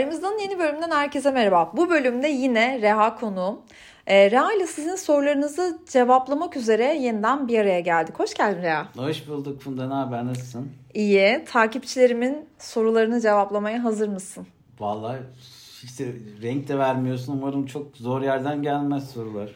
[0.00, 1.72] Aramızdan yeni bölümden herkese merhaba.
[1.76, 3.60] Bu bölümde yine Reha konuğum.
[4.06, 8.18] Ee, Reha ile sizin sorularınızı cevaplamak üzere yeniden bir araya geldik.
[8.18, 8.86] Hoş geldin Reha.
[8.96, 9.88] Hoş bulduk Funda.
[9.88, 10.26] Ne haber?
[10.26, 10.72] Nasılsın?
[10.94, 11.44] İyi.
[11.44, 14.46] Takipçilerimin sorularını cevaplamaya hazır mısın?
[14.78, 15.18] Vallahi
[15.82, 16.04] işte
[16.42, 17.32] renk de vermiyorsun.
[17.32, 19.50] Umarım çok zor yerden gelmez sorular.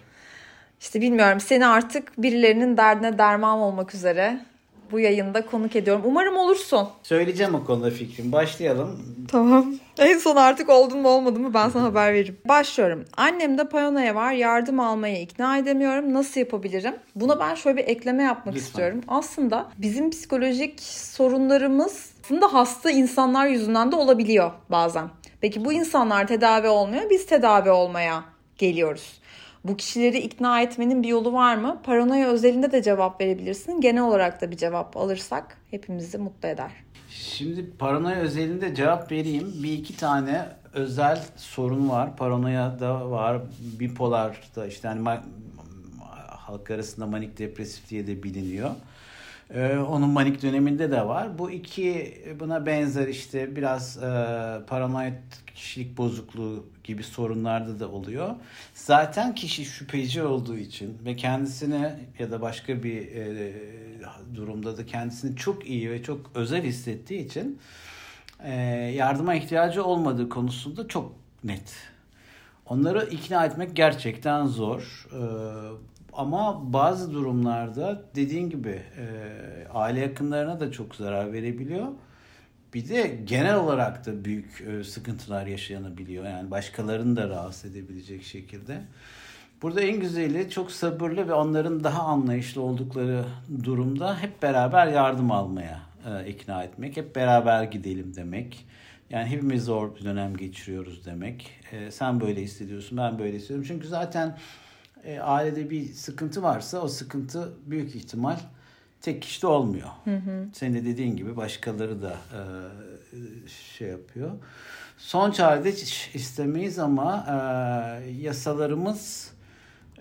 [0.81, 1.41] İşte bilmiyorum.
[1.41, 4.41] Seni artık birilerinin derdine derman olmak üzere
[4.93, 6.03] bu yayında konuk ediyorum.
[6.05, 6.89] Umarım olursun.
[7.03, 8.33] Söyleyeceğim o konuda fikrim.
[8.33, 8.99] Başlayalım.
[9.29, 9.75] Tamam.
[9.99, 12.37] En son artık oldun mu olmadın mı ben sana haber veririm.
[12.49, 13.05] Başlıyorum.
[13.17, 14.33] Annemde paranoya var.
[14.33, 16.15] Yardım almaya ikna edemiyorum.
[16.15, 16.95] Nasıl yapabilirim?
[17.15, 18.67] Buna ben şöyle bir ekleme yapmak Lütfen.
[18.67, 19.01] istiyorum.
[19.09, 25.09] Aslında bizim psikolojik sorunlarımız aslında hasta insanlar yüzünden de olabiliyor bazen.
[25.41, 27.11] Peki bu insanlar tedavi olmuyor.
[27.11, 28.25] Biz tedavi olmaya
[28.59, 29.21] geliyoruz.
[29.65, 31.81] Bu kişileri ikna etmenin bir yolu var mı?
[31.83, 33.81] Paranoya özelinde de cevap verebilirsin.
[33.81, 36.71] Genel olarak da bir cevap alırsak hepimizi mutlu eder.
[37.11, 39.53] Şimdi paranoya özelinde cevap vereyim.
[39.63, 42.17] Bir iki tane özel sorun var.
[42.17, 43.43] Paranoya da var.
[43.81, 45.21] Bipolar da işte hani
[46.29, 48.71] halk arasında manik depresif diye de biliniyor.
[49.51, 51.39] Ee, onun manik döneminde de var.
[51.39, 54.01] Bu iki buna benzer işte biraz e,
[54.67, 55.15] paranoid
[55.55, 58.35] kişilik bozukluğu gibi sorunlarda da oluyor.
[58.75, 63.53] Zaten kişi şüpheci olduğu için ve kendisini ya da başka bir e,
[64.35, 67.59] durumda da kendisini çok iyi ve çok özel hissettiği için
[68.45, 68.55] e,
[68.97, 71.13] yardıma ihtiyacı olmadığı konusunda çok
[71.45, 71.75] net.
[72.67, 75.07] Onları ikna etmek gerçekten zor.
[75.13, 75.23] E,
[76.17, 79.07] ama bazı durumlarda dediğin gibi e,
[79.75, 81.87] aile yakınlarına da çok zarar verebiliyor.
[82.75, 86.25] Bir de genel olarak da büyük e, sıkıntılar yaşanabiliyor.
[86.25, 88.81] Yani başkalarını da rahatsız edebilecek şekilde.
[89.63, 93.25] Burada en güzeli çok sabırlı ve onların daha anlayışlı oldukları
[93.65, 96.97] durumda hep beraber yardım almaya e, ikna etmek.
[96.97, 98.67] Hep beraber gidelim demek.
[99.11, 101.51] Yani hepimiz zor bir dönem geçiriyoruz demek.
[101.73, 103.65] E, sen böyle hissediyorsun, ben böyle hissediyorum.
[103.69, 104.37] Çünkü zaten
[105.05, 108.37] e, ailede bir sıkıntı varsa o sıkıntı büyük ihtimal
[109.01, 109.89] tek kişide olmuyor.
[110.05, 110.49] Hı hı.
[110.53, 112.41] Senin de dediğin gibi başkaları da e,
[113.49, 114.31] şey yapıyor.
[114.99, 115.73] Son çarede
[116.15, 119.33] istemeyiz ama e, yasalarımız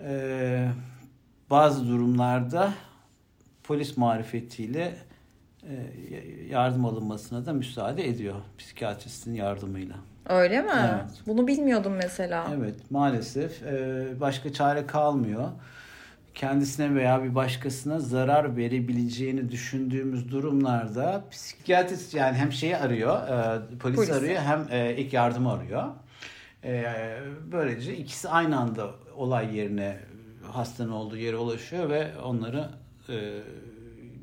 [0.02, 0.68] e,
[1.50, 2.74] bazı durumlarda
[3.64, 4.96] polis marifetiyle
[5.62, 5.74] e,
[6.50, 9.96] yardım alınmasına da müsaade ediyor psikiyatristin yardımıyla.
[10.28, 10.70] Öyle mi?
[10.80, 11.10] Evet.
[11.26, 12.46] Bunu bilmiyordum mesela.
[12.58, 15.48] Evet maalesef e, başka çare kalmıyor.
[16.34, 23.96] Kendisine veya bir başkasına zarar verebileceğini düşündüğümüz durumlarda psikiyatrist yani hem şeyi arıyor, e, polis
[23.96, 24.14] Polisi.
[24.14, 25.84] arıyor hem e, ilk yardım arıyor.
[26.64, 26.84] E,
[27.52, 29.96] böylece ikisi aynı anda olay yerine
[30.52, 32.68] hastanın olduğu yere ulaşıyor ve onları
[33.08, 33.14] e,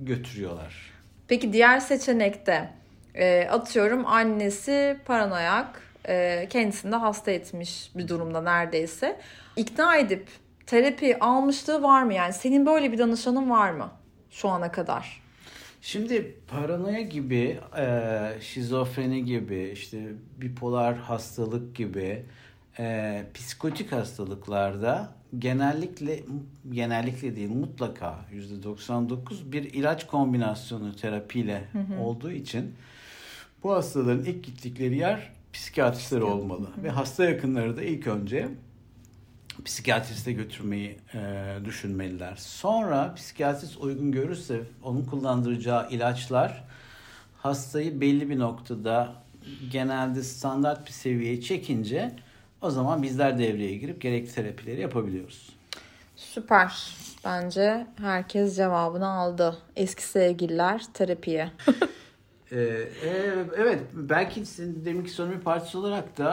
[0.01, 0.91] götürüyorlar.
[1.27, 2.69] Peki diğer seçenekte
[3.15, 9.19] e, atıyorum annesi paranoyak, e, kendisini de hasta etmiş bir durumda neredeyse.
[9.55, 10.27] İkna edip
[10.65, 12.13] terapi almışlığı var mı?
[12.13, 13.91] Yani senin böyle bir danışanın var mı
[14.29, 15.21] şu ana kadar?
[15.81, 19.99] Şimdi paranoya gibi, e, şizofreni gibi, işte
[20.37, 22.25] bipolar hastalık gibi
[22.79, 26.19] e, psikotik hastalıklarda genellikle
[26.71, 31.63] genellikle değil mutlaka %99 bir ilaç kombinasyonu terapiyle
[32.01, 32.75] olduğu için
[33.63, 38.49] bu hastaların ilk gittikleri yer psikiyatristler olmalı ve hasta yakınları da ilk önce
[39.65, 42.35] psikiyatriste götürmeyi e, düşünmeliler.
[42.35, 46.63] Sonra psikiyatrist uygun görürse onun kullandıracağı ilaçlar
[47.37, 49.13] hastayı belli bir noktada
[49.71, 52.11] genelde standart bir seviyeye çekince
[52.61, 55.49] o zaman bizler devreye girip gerekli terapileri yapabiliyoruz.
[56.15, 56.95] Süper.
[57.25, 59.57] Bence herkes cevabını aldı.
[59.75, 61.51] Eski sevgililer terapiye.
[62.51, 62.89] Ee, e,
[63.57, 64.43] evet belki
[64.85, 66.31] deminki sorunun bir parçası olarak da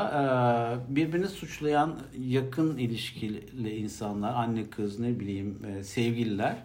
[0.91, 6.57] e, birbirini suçlayan yakın ilişkili insanlar anne kız ne bileyim e, sevgililer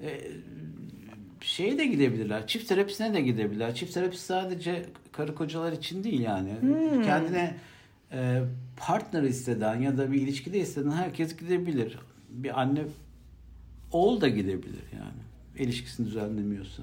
[0.00, 0.20] e,
[1.40, 3.74] şeye de gidebilirler çift terapisine de gidebilirler.
[3.74, 6.50] Çift terapisi sadece karı kocalar için değil yani.
[7.04, 7.56] Kendine
[8.12, 8.42] e,
[8.76, 11.98] partner isteden ya da bir ilişkide isteden herkes gidebilir.
[12.28, 12.84] Bir anne
[13.92, 16.82] oğul da gidebilir yani ilişkisini düzenlemiyorsa.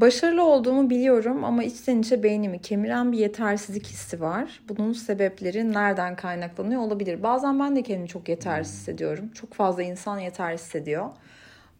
[0.00, 4.60] Başarılı olduğumu biliyorum ama içten içe beynimi kemiren bir yetersizlik hissi var.
[4.68, 7.22] Bunun sebepleri nereden kaynaklanıyor olabilir.
[7.22, 9.30] Bazen ben de kendimi çok yetersiz hissediyorum.
[9.34, 11.06] Çok fazla insan yetersiz hissediyor.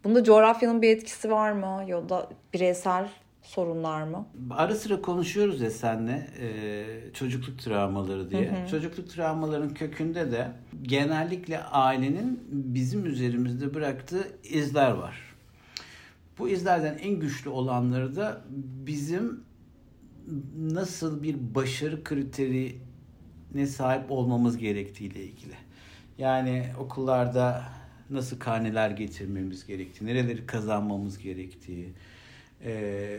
[0.04, 1.84] Bunda coğrafyanın bir etkisi var mı?
[1.86, 3.08] Ya da bireysel
[3.42, 4.26] sorunlar mı?
[4.50, 6.84] Ara sıra konuşuyoruz ya senle e,
[7.14, 8.50] çocukluk travmaları diye.
[8.70, 10.48] Çocukluk travmaların kökünde de
[10.82, 15.27] genellikle ailenin bizim üzerimizde bıraktığı izler var.
[16.38, 18.44] Bu izlerden en güçlü olanları da
[18.86, 19.40] bizim
[20.56, 22.78] nasıl bir başarı kriteri
[23.54, 25.54] ne sahip olmamız gerektiğiyle ilgili.
[26.18, 27.64] Yani okullarda
[28.10, 31.92] nasıl karneler getirmemiz gerektiği, nereleri kazanmamız gerektiği.
[32.64, 33.18] Ee,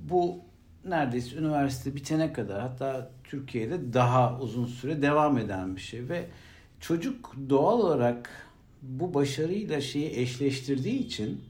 [0.00, 0.40] bu
[0.84, 6.24] neredeyse üniversite bitene kadar hatta Türkiye'de daha uzun süre devam eden bir şey ve
[6.80, 8.30] çocuk doğal olarak
[8.82, 11.40] bu başarıyla şeyi eşleştirdiği için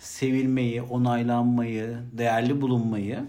[0.00, 3.24] sevilmeyi, onaylanmayı, değerli bulunmayı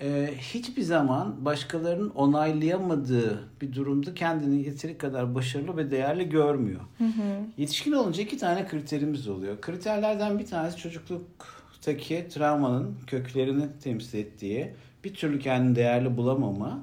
[0.00, 6.80] e, hiçbir zaman başkalarının onaylayamadığı bir durumda kendini yeteri kadar başarılı ve değerli görmüyor.
[6.98, 7.40] Hı hı.
[7.56, 9.60] Yetişkin olunca iki tane kriterimiz oluyor.
[9.60, 14.74] Kriterlerden bir tanesi çocukluktaki travmanın köklerini temsil ettiği
[15.04, 16.82] bir türlü kendini değerli bulamama.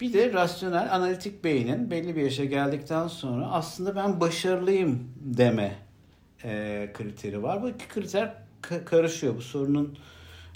[0.00, 5.72] Bir de rasyonel analitik beynin belli bir yaşa geldikten sonra aslında ben başarılıyım deme
[6.44, 7.62] e, kriteri var.
[7.62, 8.47] Bu iki kriter
[8.84, 9.36] karışıyor.
[9.36, 9.98] Bu sorunun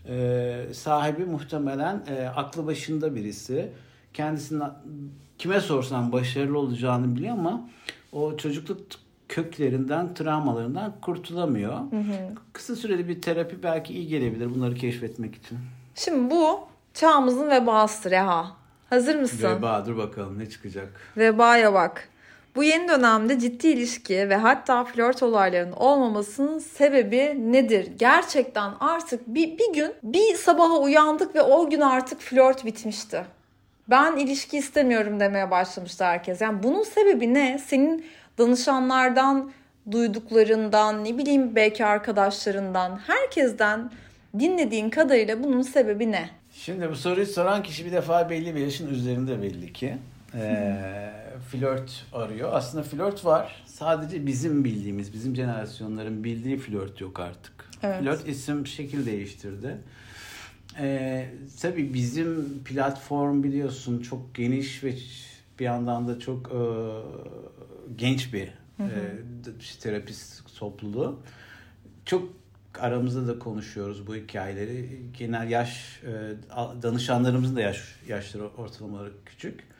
[0.08, 3.72] e, sahibi muhtemelen e, aklı başında birisi.
[4.14, 4.62] Kendisinin
[5.38, 7.68] kime sorsan başarılı olacağını biliyor ama
[8.12, 8.78] o çocukluk
[9.28, 11.74] köklerinden, travmalarından kurtulamıyor.
[11.74, 12.34] Hı hı.
[12.52, 15.58] Kısa süreli bir terapi belki iyi gelebilir bunları keşfetmek için.
[15.94, 16.60] Şimdi bu
[16.94, 18.56] çağımızın vebası Reha.
[18.90, 19.48] Hazır mısın?
[19.48, 21.00] Veba dur bakalım ne çıkacak.
[21.16, 22.08] Vebaya bak.
[22.56, 27.88] Bu yeni dönemde ciddi ilişki ve hatta flört olaylarının olmamasının sebebi nedir?
[27.98, 33.24] Gerçekten artık bir, bir gün bir sabaha uyandık ve o gün artık flört bitmişti.
[33.90, 36.40] Ben ilişki istemiyorum demeye başlamıştı herkes.
[36.40, 37.60] Yani bunun sebebi ne?
[37.66, 38.04] Senin
[38.38, 39.52] danışanlardan
[39.90, 43.90] duyduklarından, ne bileyim belki arkadaşlarından, herkesten
[44.38, 46.30] dinlediğin kadarıyla bunun sebebi ne?
[46.52, 49.96] Şimdi bu soruyu soran kişi bir defa belli bir yaşın üzerinde belli ki.
[50.34, 52.50] Ee, flört arıyor.
[52.52, 53.62] Aslında flört var.
[53.66, 57.52] Sadece bizim bildiğimiz, bizim jenerasyonların bildiği flört yok artık.
[57.82, 58.00] Evet.
[58.00, 59.78] Flört isim şekil değiştirdi.
[60.78, 61.30] Ee,
[61.60, 64.94] tabii bizim platform biliyorsun çok geniş ve
[65.58, 66.60] bir yandan da çok e,
[67.96, 68.88] genç bir hı hı.
[68.88, 71.20] E, terapist topluluğu.
[72.04, 72.28] Çok
[72.80, 75.00] aramızda da konuşuyoruz bu hikayeleri.
[75.18, 76.12] Genel yaş e,
[76.82, 79.71] danışanlarımızın da yaş yaşları ortalamaları küçük.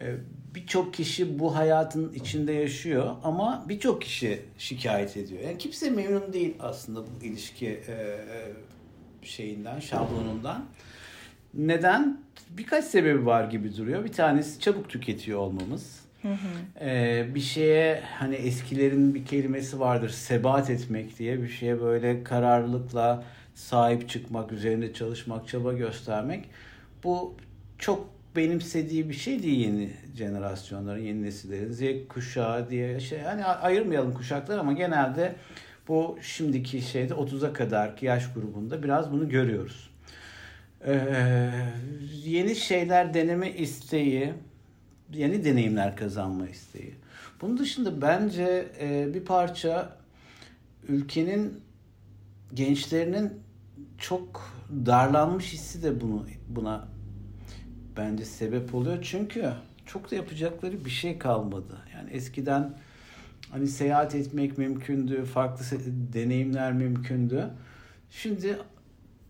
[0.00, 0.14] E,
[0.54, 5.40] birçok kişi bu hayatın içinde yaşıyor ama birçok kişi şikayet ediyor.
[5.42, 8.18] Yani kimse memnun değil aslında bu ilişki e,
[9.22, 10.64] şeyinden, şablonundan.
[11.54, 12.20] Neden?
[12.50, 14.04] Birkaç sebebi var gibi duruyor.
[14.04, 16.00] Bir tanesi çabuk tüketiyor olmamız.
[16.22, 16.80] Hı hı.
[16.80, 23.24] Ee, bir şeye hani eskilerin bir kelimesi vardır sebat etmek diye bir şeye böyle kararlılıkla
[23.54, 26.44] sahip çıkmak, üzerinde çalışmak, çaba göstermek.
[27.04, 27.36] Bu
[27.78, 31.72] çok benimsediği bir şey değil yeni jenerasyonların, yeni nesillerin.
[31.72, 35.34] Z kuşağı diye şey hani ayırmayalım kuşaklar ama genelde
[35.88, 39.90] bu şimdiki şeyde 30'a kadar yaş grubunda biraz bunu görüyoruz.
[40.86, 41.50] Ee,
[42.24, 44.32] yeni şeyler deneme isteği,
[45.12, 46.94] yeni deneyimler kazanma isteği.
[47.40, 49.96] Bunun dışında bence e, bir parça
[50.88, 51.60] ülkenin
[52.54, 53.32] gençlerinin
[53.98, 54.54] çok
[54.86, 56.93] darlanmış hissi de bunu buna
[57.96, 58.98] bence sebep oluyor.
[59.02, 59.52] Çünkü
[59.86, 61.78] çok da yapacakları bir şey kalmadı.
[61.94, 62.74] Yani eskiden
[63.50, 65.64] hani seyahat etmek mümkündü, farklı
[66.12, 67.50] deneyimler mümkündü.
[68.10, 68.58] Şimdi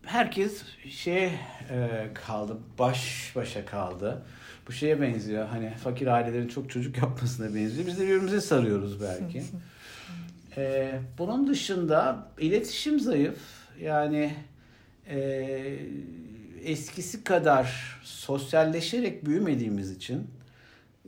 [0.05, 4.21] herkes şey e, kaldı, baş başa kaldı.
[4.67, 5.47] Bu şeye benziyor.
[5.47, 7.87] Hani fakir ailelerin çok çocuk yapmasına benziyor.
[7.87, 9.43] Biz de birbirimize sarıyoruz belki.
[10.57, 13.39] e, bunun dışında iletişim zayıf.
[13.81, 14.33] Yani
[15.09, 15.79] e,
[16.65, 20.27] eskisi kadar sosyalleşerek büyümediğimiz için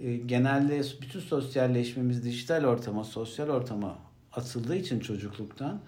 [0.02, 3.98] e, genelde bütün sosyalleşmemiz dijital ortama, sosyal ortama
[4.34, 5.80] atıldığı için çocukluktan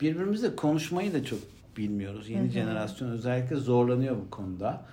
[0.00, 1.38] birbirimizle konuşmayı da çok
[1.76, 2.28] bilmiyoruz.
[2.28, 2.50] Yeni hı hı.
[2.50, 4.86] jenerasyon özellikle zorlanıyor bu konuda.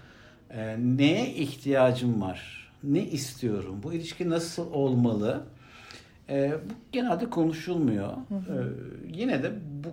[0.50, 2.72] E, neye ihtiyacım var?
[2.84, 3.80] Ne istiyorum?
[3.84, 5.44] Bu ilişki nasıl olmalı?
[6.30, 8.10] E, bu genelde konuşulmuyor.
[8.10, 8.54] Hı hı.
[8.54, 9.52] E, yine de
[9.84, 9.90] bu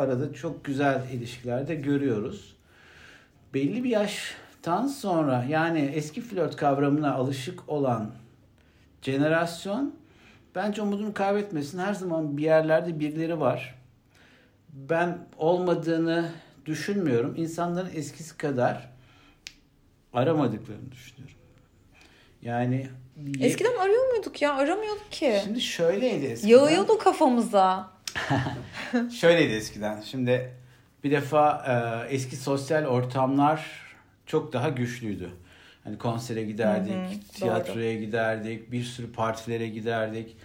[0.00, 2.57] arada çok güzel ilişkilerde görüyoruz.
[3.54, 8.10] Belli bir yaştan sonra yani eski flört kavramına alışık olan
[9.02, 9.94] jenerasyon
[10.54, 11.78] bence umudunu kaybetmesin.
[11.78, 13.74] Her zaman bir yerlerde birileri var.
[14.72, 16.30] Ben olmadığını
[16.66, 17.34] düşünmüyorum.
[17.36, 18.90] İnsanların eskisi kadar
[20.12, 21.36] aramadıklarını düşünüyorum.
[22.42, 22.88] Yani
[23.40, 24.54] Eskiden arıyor muyduk ya?
[24.54, 25.40] Aramıyorduk ki.
[25.44, 26.50] Şimdi şöyleydi eskiden.
[26.52, 27.90] Yağıyordu kafamıza.
[29.20, 30.00] şöyleydi eskiden.
[30.00, 30.54] Şimdi
[31.04, 31.64] bir defa
[32.08, 33.66] e, eski sosyal ortamlar
[34.26, 35.30] çok daha güçlüydü.
[35.84, 38.00] Hani konsere giderdik, hı hı, tiyatroya doğru.
[38.00, 40.36] giderdik, bir sürü partilere giderdik.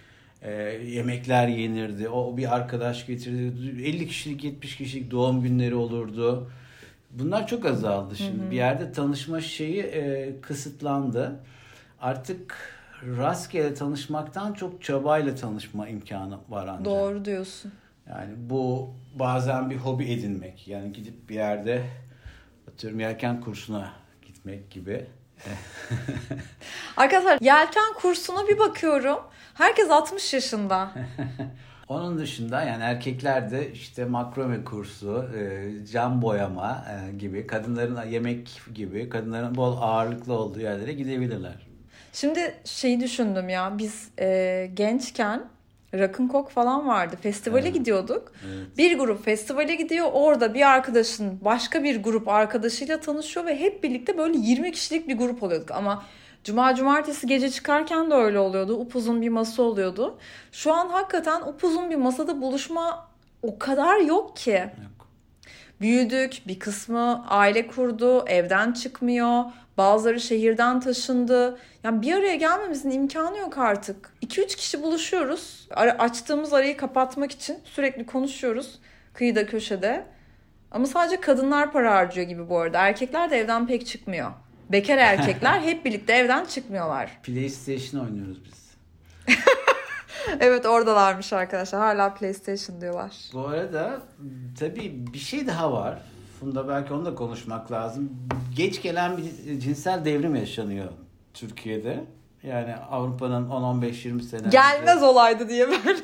[0.42, 0.52] E,
[0.86, 2.08] yemekler yenirdi.
[2.08, 3.82] O bir arkadaş getirdi.
[3.82, 6.50] 50 kişilik, 70 kişilik doğum günleri olurdu.
[7.10, 8.42] Bunlar çok azaldı şimdi.
[8.42, 8.50] Hı hı.
[8.50, 11.40] Bir yerde tanışma şeyi e, kısıtlandı.
[12.00, 12.56] Artık
[13.02, 16.84] rastgele tanışmaktan çok çabayla tanışma imkanı var ancak.
[16.84, 17.72] Doğru diyorsun.
[18.08, 20.68] Yani bu bazen bir hobi edinmek.
[20.68, 21.82] Yani gidip bir yerde
[22.72, 23.92] atıyorum yelken kursuna
[24.26, 25.06] gitmek gibi.
[26.96, 29.18] Arkadaşlar yelken kursuna bir bakıyorum.
[29.54, 30.90] Herkes 60 yaşında.
[31.88, 38.60] Onun dışında yani erkekler de işte makrome kursu, e, cam boyama e, gibi, kadınların yemek
[38.74, 41.66] gibi, kadınların bol ağırlıklı olduğu yerlere gidebilirler.
[42.12, 45.44] Şimdi şeyi düşündüm ya biz e, gençken
[45.98, 47.16] Rock'n'Coke falan vardı.
[47.22, 47.74] Festivale evet.
[47.74, 48.32] gidiyorduk.
[48.46, 48.78] Evet.
[48.78, 50.08] Bir grup festivale gidiyor.
[50.12, 55.18] Orada bir arkadaşın başka bir grup arkadaşıyla tanışıyor ve hep birlikte böyle 20 kişilik bir
[55.18, 55.70] grup oluyorduk.
[55.70, 56.04] Ama
[56.44, 58.74] Cuma cumartesi gece çıkarken de öyle oluyordu.
[58.74, 60.18] Upuzun bir masa oluyordu.
[60.52, 63.08] Şu an hakikaten upuzun bir masada buluşma
[63.42, 64.50] o kadar yok ki.
[64.50, 64.93] Yok.
[65.80, 69.44] Büyüdük, bir kısmı aile kurdu, evden çıkmıyor.
[69.76, 71.58] Bazıları şehirden taşındı.
[71.84, 74.12] Yani bir araya gelmemizin imkanı yok artık.
[74.22, 75.68] 2-3 kişi buluşuyoruz.
[75.98, 78.78] Açtığımız arayı kapatmak için sürekli konuşuyoruz.
[79.14, 80.06] Kıyıda köşede.
[80.70, 82.78] Ama sadece kadınlar para harcıyor gibi bu arada.
[82.78, 84.30] Erkekler de evden pek çıkmıyor.
[84.72, 87.10] Bekar erkekler hep birlikte evden çıkmıyorlar.
[87.22, 88.64] PlayStation oynuyoruz biz.
[90.40, 91.80] evet oradalarmış arkadaşlar.
[91.80, 93.12] Hala PlayStation diyorlar.
[93.32, 94.00] Bu arada
[94.58, 95.98] tabii bir şey daha var.
[96.40, 98.10] Funda belki onu da konuşmak lazım.
[98.56, 100.88] Geç gelen bir cinsel devrim yaşanıyor
[101.34, 102.04] Türkiye'de.
[102.42, 105.04] Yani Avrupa'nın 10-15-20 sene Gelmez önce...
[105.04, 105.96] olaydı diye ben.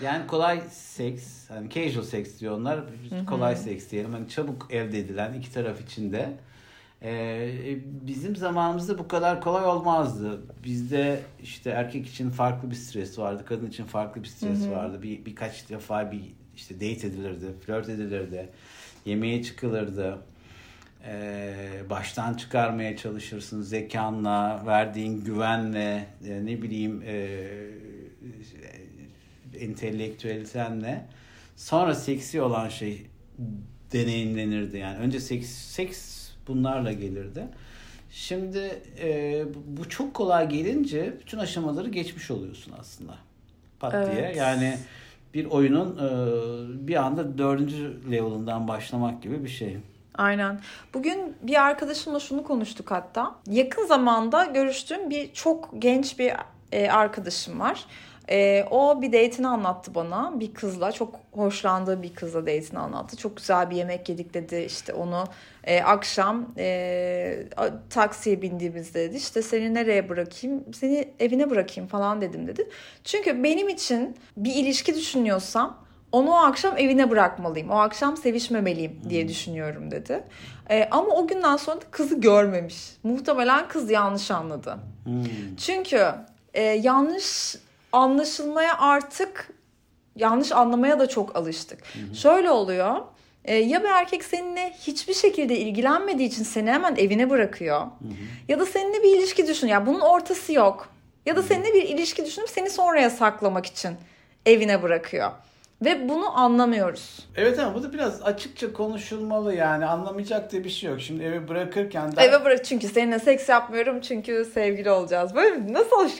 [0.04, 2.80] yani kolay seks, hani casual seks diyor onlar.
[3.28, 4.12] kolay seks diyelim.
[4.12, 6.32] Hani çabuk elde edilen iki taraf içinde
[7.02, 10.42] ee, bizim zamanımızda bu kadar kolay olmazdı.
[10.64, 14.70] Bizde işte erkek için farklı bir stres vardı, kadın için farklı bir stres hı hı.
[14.70, 15.02] vardı.
[15.02, 16.22] Bir birkaç defa bir
[16.56, 18.48] işte date edilirdi, flört edilirdi,
[19.04, 20.18] yemeğe çıkılırdı.
[21.06, 21.54] Ee,
[21.90, 27.38] baştan çıkarmaya çalışırsın zekanla, verdiğin güvenle, e, ne bileyim e,
[29.60, 31.06] entelektüelitenle.
[31.56, 33.06] Sonra seksi olan şey
[33.92, 34.78] deneyimlenirdi.
[34.78, 36.13] Yani önce seks, seks
[36.48, 37.48] bunlarla gelirdi.
[38.10, 43.14] Şimdi e, bu çok kolay gelince bütün aşamaları geçmiş oluyorsun aslında.
[43.80, 44.16] Pat evet.
[44.16, 44.32] diye.
[44.36, 44.78] Yani
[45.34, 46.08] bir oyunun e,
[46.88, 49.76] bir anda dördüncü level'ından başlamak gibi bir şey.
[50.14, 50.60] Aynen.
[50.94, 53.34] Bugün bir arkadaşımla şunu konuştuk hatta.
[53.46, 56.32] Yakın zamanda görüştüğüm bir çok genç bir
[56.72, 57.84] e, arkadaşım var.
[58.30, 60.92] E, o bir date'ini anlattı bana bir kızla.
[60.92, 63.16] Çok hoşlandığı bir kızla date'ini anlattı.
[63.16, 64.56] Çok güzel bir yemek yedik dedi.
[64.56, 65.24] İşte onu
[65.64, 67.46] e, akşam e,
[67.90, 69.16] taksiye bindiğimizde dedi.
[69.16, 70.64] İşte seni nereye bırakayım?
[70.74, 72.68] Seni evine bırakayım falan dedim dedi.
[73.04, 77.70] Çünkü benim için bir ilişki düşünüyorsam onu o akşam evine bırakmalıyım.
[77.70, 79.28] O akşam sevişmemeliyim diye hmm.
[79.28, 80.24] düşünüyorum dedi.
[80.70, 82.96] E, ama o günden sonra da kızı görmemiş.
[83.02, 84.78] Muhtemelen kız yanlış anladı.
[85.04, 85.24] Hmm.
[85.56, 86.06] Çünkü
[86.54, 87.56] e, yanlış
[87.94, 89.48] anlaşılmaya artık
[90.16, 91.78] yanlış anlamaya da çok alıştık.
[91.94, 92.14] Hı hı.
[92.14, 92.96] Şöyle oluyor.
[93.44, 97.80] E, ya bir erkek seninle hiçbir şekilde ilgilenmediği için seni hemen evine bırakıyor.
[97.80, 98.12] Hı hı.
[98.48, 99.68] Ya da seninle bir ilişki düşün.
[99.68, 100.88] Ya bunun ortası yok.
[101.26, 103.96] Ya da seninle bir ilişki düşünüp seni sonraya saklamak için
[104.46, 105.30] evine bırakıyor.
[105.84, 107.18] Ve bunu anlamıyoruz.
[107.36, 111.00] Evet ama bu da biraz açıkça konuşulmalı yani anlamayacak diye bir şey yok.
[111.00, 112.22] Şimdi eve bırakırken de...
[112.22, 115.34] Eve bırak çünkü seninle seks yapmıyorum çünkü sevgili olacağız.
[115.34, 116.10] Böyle nasıl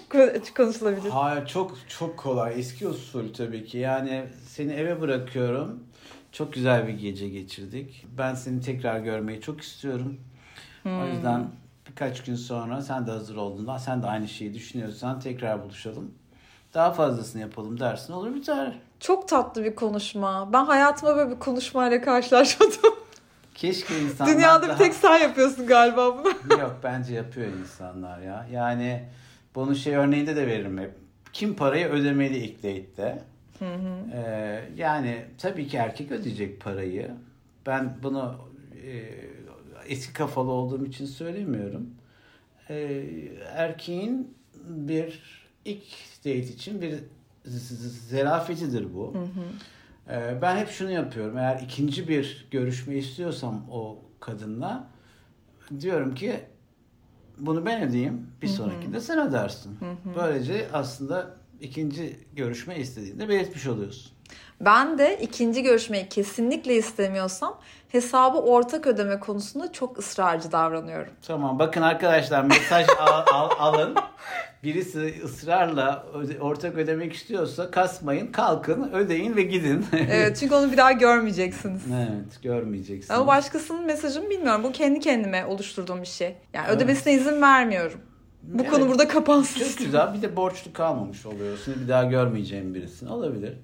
[0.57, 1.11] konuşulabilir?
[1.11, 2.61] Hayır çok çok kolay.
[2.61, 3.79] Eski usul tabii ki.
[3.79, 5.85] Yani seni eve bırakıyorum.
[6.33, 8.07] Çok güzel bir gece geçirdik.
[8.19, 10.21] Ben seni tekrar görmeyi çok istiyorum.
[10.83, 11.03] Hmm.
[11.03, 11.49] O yüzden
[11.89, 16.15] birkaç gün sonra sen de hazır olduğunda sen de aynı şeyi düşünüyorsan tekrar buluşalım.
[16.75, 18.79] Daha fazlasını yapalım dersin olur biter.
[19.05, 20.53] Çok tatlı bir konuşma.
[20.53, 22.95] Ben hayatımda böyle bir konuşmayla karşılaşmadım.
[23.55, 24.79] Keşke insanlar Dünyada daha...
[24.79, 26.61] bir tek sen yapıyorsun galiba bunu.
[26.61, 28.47] Yok bence yapıyor insanlar ya.
[28.53, 29.05] Yani
[29.55, 30.91] bunu şey örneğinde de veririm hep.
[31.33, 33.23] Kim parayı ödemeli ilk date'de?
[33.59, 34.17] Hı hı.
[34.17, 37.11] Ee, yani tabii ki erkek ödeyecek parayı.
[37.67, 38.35] Ben bunu
[38.87, 39.05] e,
[39.87, 41.91] eski kafalı olduğum için söylemiyorum.
[42.71, 43.05] Ee,
[43.55, 44.35] erkeğin
[44.65, 45.23] bir
[45.65, 45.85] ilk
[46.19, 46.95] date için bir
[48.09, 49.15] zerafetidir bu.
[49.15, 49.45] Hı hı.
[50.11, 51.39] Ee, ben hep şunu yapıyorum.
[51.39, 54.87] Eğer ikinci bir görüşme istiyorsam o kadınla
[55.81, 56.41] diyorum ki
[57.39, 58.27] bunu ben ödeyeyim.
[58.43, 59.77] Bir sonrakinde sen ödersin.
[59.81, 60.17] Hı hı.
[60.17, 64.13] Böylece aslında ikinci görüşme istediğinde belirtmiş oluyorsun.
[64.61, 71.13] Ben de ikinci görüşmeyi kesinlikle istemiyorsam hesabı ortak ödeme konusunda çok ısrarcı davranıyorum.
[71.23, 73.95] Tamam bakın arkadaşlar mesaj al, al, alın.
[74.65, 76.07] Birisi ısrarla
[76.41, 79.87] ortak ödemek istiyorsa kasmayın, kalkın, ödeyin ve gidin.
[79.93, 81.83] Evet çünkü onu bir daha görmeyeceksiniz.
[81.95, 83.11] evet, görmeyeceksiniz.
[83.11, 84.65] Ama başkasının mesajını bilmiyorum.
[84.65, 86.37] Bu kendi kendime oluşturduğum bir şey.
[86.53, 86.77] Yani evet.
[86.77, 88.01] ödemesine izin vermiyorum.
[88.43, 88.71] Bu evet.
[88.71, 89.61] konu burada kapansın.
[89.61, 90.15] Çok güzel.
[90.15, 91.75] Bir de borçlu kalmamış oluyorsun.
[91.83, 93.11] Bir daha görmeyeceğim birisini.
[93.11, 93.55] Olabilir.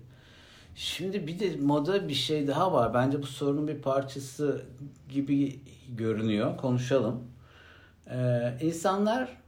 [0.74, 2.94] Şimdi bir de moda bir şey daha var.
[2.94, 4.62] Bence bu sorunun bir parçası
[5.08, 6.56] gibi görünüyor.
[6.56, 7.24] Konuşalım.
[8.10, 9.39] Ee, insanlar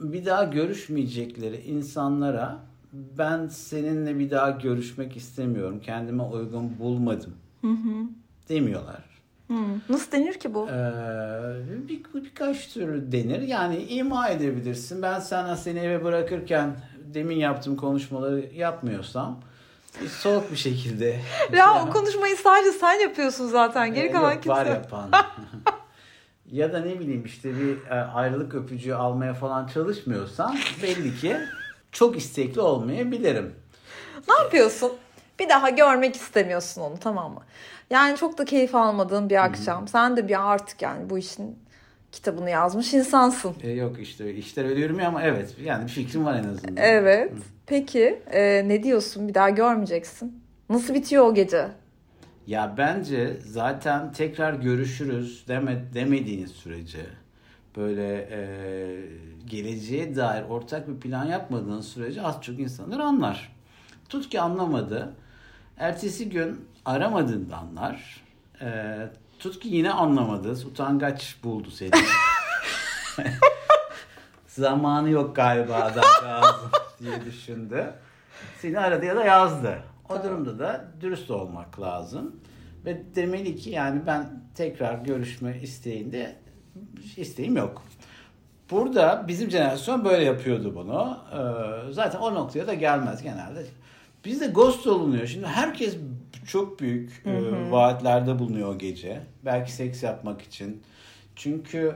[0.00, 2.58] bir daha görüşmeyecekleri insanlara
[2.92, 5.80] ben seninle bir daha görüşmek istemiyorum.
[5.80, 7.34] Kendime uygun bulmadım.
[7.60, 8.04] Hı hı.
[8.48, 9.04] Demiyorlar.
[9.48, 9.54] Hı.
[9.88, 10.68] Nasıl denir ki bu?
[10.68, 13.42] Ee, bir, birkaç türlü denir.
[13.42, 15.02] Yani ima edebilirsin.
[15.02, 16.76] Ben sana seni eve bırakırken
[17.14, 19.40] demin yaptığım konuşmaları yapmıyorsam
[20.08, 21.20] soğuk bir şekilde.
[21.52, 23.94] Ya o konuşmayı sadece sen yapıyorsun zaten.
[23.94, 24.60] Geri ee, kalan yok, kimse.
[24.60, 25.10] Var yapan.
[26.52, 31.36] ya da ne bileyim işte bir e, ayrılık öpücüğü almaya falan çalışmıyorsan belli ki
[31.92, 33.54] çok istekli olmayabilirim.
[34.28, 34.92] Ne yapıyorsun?
[35.38, 37.40] Bir daha görmek istemiyorsun onu tamam mı?
[37.90, 39.80] Yani çok da keyif almadığın bir akşam.
[39.80, 39.90] Hı-hı.
[39.90, 41.58] Sen de bir artık yani bu işin
[42.12, 43.54] kitabını yazmış insansın.
[43.62, 46.76] E, yok işte işler ölüyorum ya ama evet yani bir fikrim var en azından.
[46.76, 47.32] Evet.
[47.32, 47.36] Hı.
[47.66, 49.28] Peki e, ne diyorsun?
[49.28, 50.42] Bir daha görmeyeceksin.
[50.70, 51.68] Nasıl bitiyor o gece?
[52.48, 57.06] Ya bence zaten tekrar görüşürüz deme, demediğiniz sürece
[57.76, 58.40] böyle e,
[59.46, 63.52] geleceğe dair ortak bir plan yapmadığınız sürece az çok insanlar anlar.
[64.08, 65.14] Tut ki anlamadı.
[65.78, 68.24] Ertesi gün aramadığında anlar.
[68.60, 68.96] E,
[69.38, 70.52] tut ki yine anlamadı.
[70.66, 71.90] Utangaç buldu seni.
[74.46, 77.92] Zamanı yok galiba adamcağızın diye düşündü.
[78.58, 79.82] Seni aradı ya da yazdı.
[80.10, 82.36] O durumda da dürüst olmak lazım.
[82.84, 86.36] Ve demeli ki yani ben tekrar görüşme isteğinde
[87.16, 87.82] isteğim yok.
[88.70, 91.18] Burada bizim jenerasyon böyle yapıyordu bunu.
[91.32, 93.64] Ee, zaten o noktaya da gelmez genelde.
[94.24, 95.26] Bizde ghost olunuyor.
[95.26, 95.96] Şimdi herkes
[96.46, 97.56] çok büyük hı hı.
[97.56, 99.20] E, vaatlerde bulunuyor o gece.
[99.44, 100.82] Belki seks yapmak için.
[101.36, 101.94] Çünkü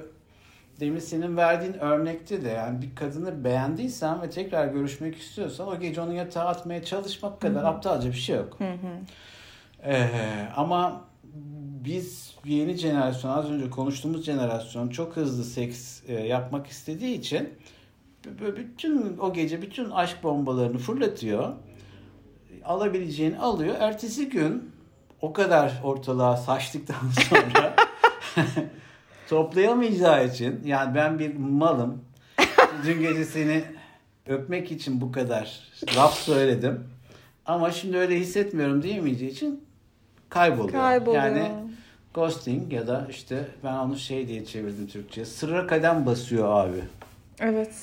[0.83, 6.01] demin senin verdiğin örnekte de yani bir kadını beğendiysen ve tekrar görüşmek istiyorsan o gece
[6.01, 7.71] onu yatağa atmaya çalışmak kadar hı hı.
[7.71, 8.55] aptalca bir şey yok.
[8.59, 9.01] Hı hı.
[9.85, 10.09] Ee,
[10.57, 11.05] ama
[11.85, 17.49] biz yeni jenerasyon az önce konuştuğumuz jenerasyon çok hızlı seks e, yapmak istediği için
[18.57, 21.53] bütün o gece bütün aşk bombalarını fırlatıyor.
[22.65, 23.77] Alabileceğini alıyor.
[23.81, 24.71] Ertesi gün
[25.21, 27.77] o kadar ortalığa saçtıktan sonra
[29.29, 32.05] toplayamayacağı için yani ben bir malım.
[32.85, 33.65] Dün gece seni
[34.27, 35.61] öpmek için bu kadar
[35.97, 36.85] laf söyledim.
[37.47, 39.65] Ama şimdi öyle hissetmiyorum diyemeyeceği için
[40.29, 40.73] kayboluyor.
[40.73, 41.25] Kayboluyor.
[41.25, 41.51] Yani
[42.15, 45.25] ghosting ya da işte ben onu şey diye çevirdim Türkçe.
[45.25, 46.85] Sırra kadem basıyor abi.
[47.41, 47.75] Evet.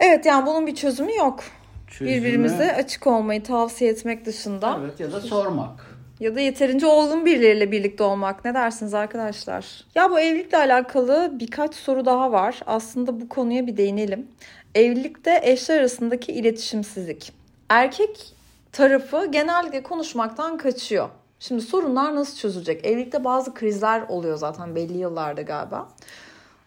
[0.00, 1.44] Evet yani bunun bir çözümü yok.
[1.88, 2.16] Çözümü...
[2.16, 4.78] Birbirimize açık olmayı tavsiye etmek dışında.
[4.80, 5.85] Evet ya da sormak.
[6.20, 8.44] Ya da yeterince olgun birileriyle birlikte olmak.
[8.44, 9.84] Ne dersiniz arkadaşlar?
[9.94, 12.60] Ya bu evlilikle alakalı birkaç soru daha var.
[12.66, 14.28] Aslında bu konuya bir değinelim.
[14.74, 17.32] Evlilikte eşler arasındaki iletişimsizlik.
[17.68, 18.34] Erkek
[18.72, 21.08] tarafı genellikle konuşmaktan kaçıyor.
[21.40, 22.86] Şimdi sorunlar nasıl çözülecek?
[22.86, 25.88] Evlilikte bazı krizler oluyor zaten belli yıllarda galiba.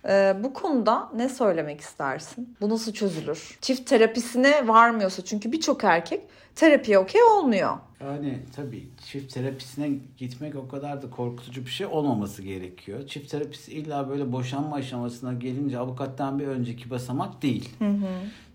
[0.08, 2.56] Ee, bu konuda ne söylemek istersin?
[2.62, 3.58] Bu nasıl çözülür?
[3.62, 6.22] Çift terapisine varmıyorsa çünkü birçok erkek
[6.56, 7.78] terapiye okey olmuyor.
[8.02, 13.08] Yani tabii çift terapisine gitmek o kadar da korkutucu bir şey olmaması gerekiyor.
[13.08, 17.70] Çift terapisi illa böyle boşanma aşamasına gelince avukattan bir önceki basamak değil.
[17.80, 18.08] Hı hı.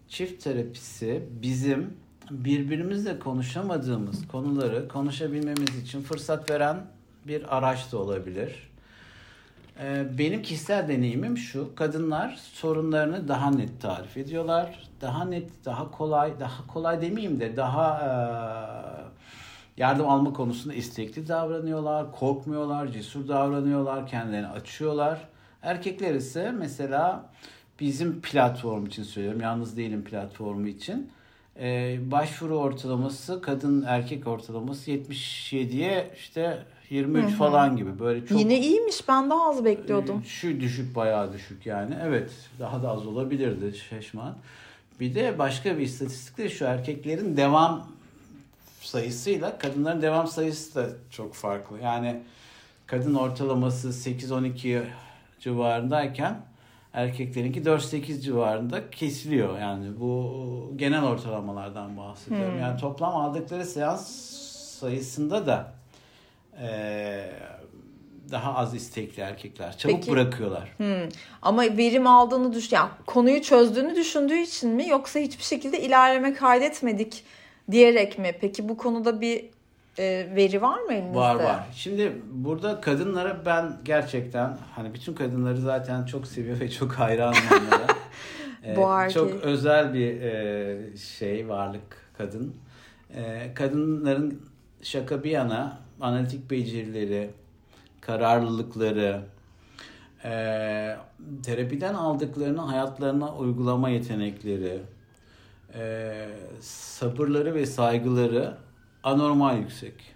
[0.09, 1.97] Çift terapisi bizim
[2.31, 6.87] birbirimizle konuşamadığımız konuları konuşabilmemiz için fırsat veren
[7.27, 8.74] bir araç da olabilir.
[9.81, 11.75] Ee, benim kişisel deneyimim şu.
[11.75, 14.89] Kadınlar sorunlarını daha net tarif ediyorlar.
[15.01, 18.11] Daha net, daha kolay, daha kolay demeyeyim de daha e,
[19.77, 22.13] yardım alma konusunda istekli davranıyorlar.
[22.13, 25.29] Korkmuyorlar, cesur davranıyorlar, kendilerini açıyorlar.
[25.63, 27.31] Erkekler ise mesela
[27.81, 29.41] bizim platform için söylüyorum.
[29.41, 31.11] Yalnız değilim platformu için
[31.61, 37.31] e, başvuru ortalaması kadın erkek ortalaması 77'ye işte 23 Hı-hı.
[37.31, 39.09] falan gibi böyle çok Yine iyiymiş.
[39.09, 40.23] Ben daha az bekliyordum.
[40.25, 41.95] E, şu düşük bayağı düşük yani.
[42.03, 44.35] Evet, daha da az olabilirdi şaşman.
[45.01, 47.87] Bir de başka bir istatistik de şu erkeklerin devam
[48.81, 51.79] sayısıyla kadınların devam sayısı da çok farklı.
[51.79, 52.23] Yani
[52.87, 54.83] kadın ortalaması 8-12
[55.41, 56.41] civarındayken
[56.95, 59.59] Erkeklerinki 4-8 civarında kesiliyor.
[59.59, 62.53] Yani bu genel ortalamalardan bahsediyorum.
[62.53, 62.61] Hmm.
[62.61, 64.09] Yani toplam aldıkları seans
[64.79, 65.73] sayısında da
[66.63, 67.31] e,
[68.31, 69.79] daha az istekli erkekler.
[69.79, 70.11] Çabuk Peki.
[70.11, 70.69] bırakıyorlar.
[70.77, 71.09] Hmm.
[71.43, 77.25] Ama verim aldığını düşün, yani konuyu çözdüğünü düşündüğü için mi yoksa hiçbir şekilde ilerleme kaydetmedik
[77.71, 78.33] diyerek mi?
[78.41, 79.45] Peki bu konuda bir
[79.99, 81.19] e, veri var mı elinizde?
[81.19, 81.61] Var var.
[81.75, 87.87] Şimdi burada kadınlara ben gerçekten hani bütün kadınları zaten çok seviyor ve çok hayranım onlara.
[88.67, 92.57] Ee, çok özel bir e, şey varlık kadın.
[93.15, 94.43] Ee, kadınların
[94.83, 97.31] şaka bir yana analitik becerileri,
[98.01, 99.23] kararlılıkları,
[100.25, 100.31] e,
[101.43, 104.83] terapiden aldıklarını hayatlarına uygulama yetenekleri,
[105.75, 106.29] e,
[106.61, 108.57] sabırları ve saygıları
[109.03, 110.15] anormal yüksek.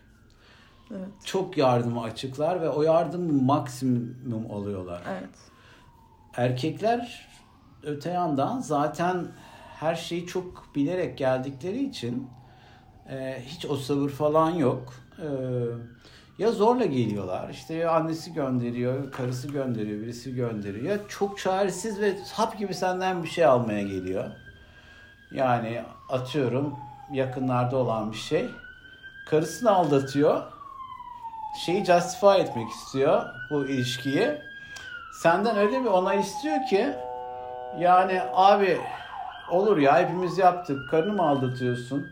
[0.91, 1.09] Evet.
[1.25, 5.03] Çok yardıma açıklar ve o yardım maksimum alıyorlar.
[5.09, 5.31] Evet.
[6.37, 7.29] Erkekler
[7.83, 9.27] öte yandan zaten
[9.81, 12.29] her şeyi çok bilerek geldikleri için
[13.11, 14.95] e, hiç o sabır falan yok.
[15.19, 15.27] E,
[16.39, 17.49] ya zorla geliyorlar.
[17.49, 20.85] İşte annesi gönderiyor, karısı gönderiyor, birisi gönderiyor.
[20.85, 24.25] Ya çok çaresiz ve hap gibi senden bir şey almaya geliyor.
[25.33, 26.75] Yani atıyorum
[27.13, 28.51] yakınlarda olan bir şey.
[29.31, 30.43] Karısını aldatıyor.
[31.67, 34.39] Şeyi justify etmek istiyor bu ilişkiyi.
[35.23, 36.95] Senden öyle bir onay istiyor ki
[37.79, 38.79] yani abi
[39.51, 40.91] olur ya hepimiz yaptık.
[40.91, 42.07] Karını mı aldatıyorsun?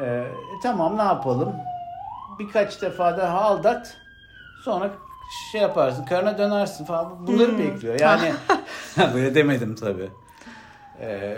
[0.00, 0.24] Ee, e,
[0.62, 1.52] tamam ne yapalım?
[2.38, 3.96] Birkaç defa daha aldat.
[4.64, 4.90] Sonra
[5.52, 6.04] şey yaparsın.
[6.04, 7.26] Karına dönersin falan.
[7.26, 7.58] Bunları Hmm.
[7.58, 8.00] bekliyor.
[8.00, 8.32] Yani
[9.14, 10.08] böyle demedim tabii.
[11.00, 11.36] Ee,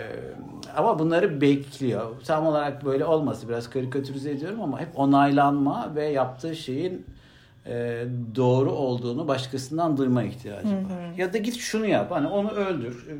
[0.77, 2.05] ama bunları bekliyor.
[2.25, 7.05] Tam olarak böyle olması biraz karikatürize ediyorum ama hep onaylanma ve yaptığı şeyin
[7.65, 8.05] e,
[8.35, 11.13] doğru olduğunu başkasından duyma ihtiyacı var.
[11.17, 12.11] Ya da git şunu yap.
[12.11, 13.07] Hani onu öldür.
[13.09, 13.13] e,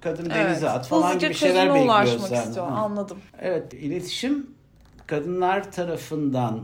[0.00, 2.42] Kadını denize at falan Hızlıca gibi şeyler bekliyor ulaşmak senden.
[2.48, 2.66] istiyor.
[2.68, 2.74] Ha.
[2.74, 3.18] Anladım.
[3.40, 4.46] Evet, iletişim
[5.06, 6.60] kadınlar tarafından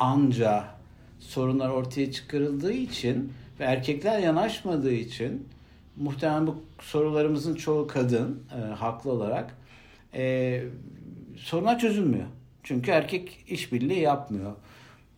[0.00, 0.64] anca
[1.18, 5.48] sorunlar ortaya çıkarıldığı için ve erkekler yanaşmadığı için
[5.96, 9.56] muhtemelen bu sorularımızın çoğu kadın e, haklı olarak
[10.14, 10.62] e,
[11.36, 12.26] sorunlar çözülmüyor.
[12.62, 14.52] Çünkü erkek işbirliği yapmıyor.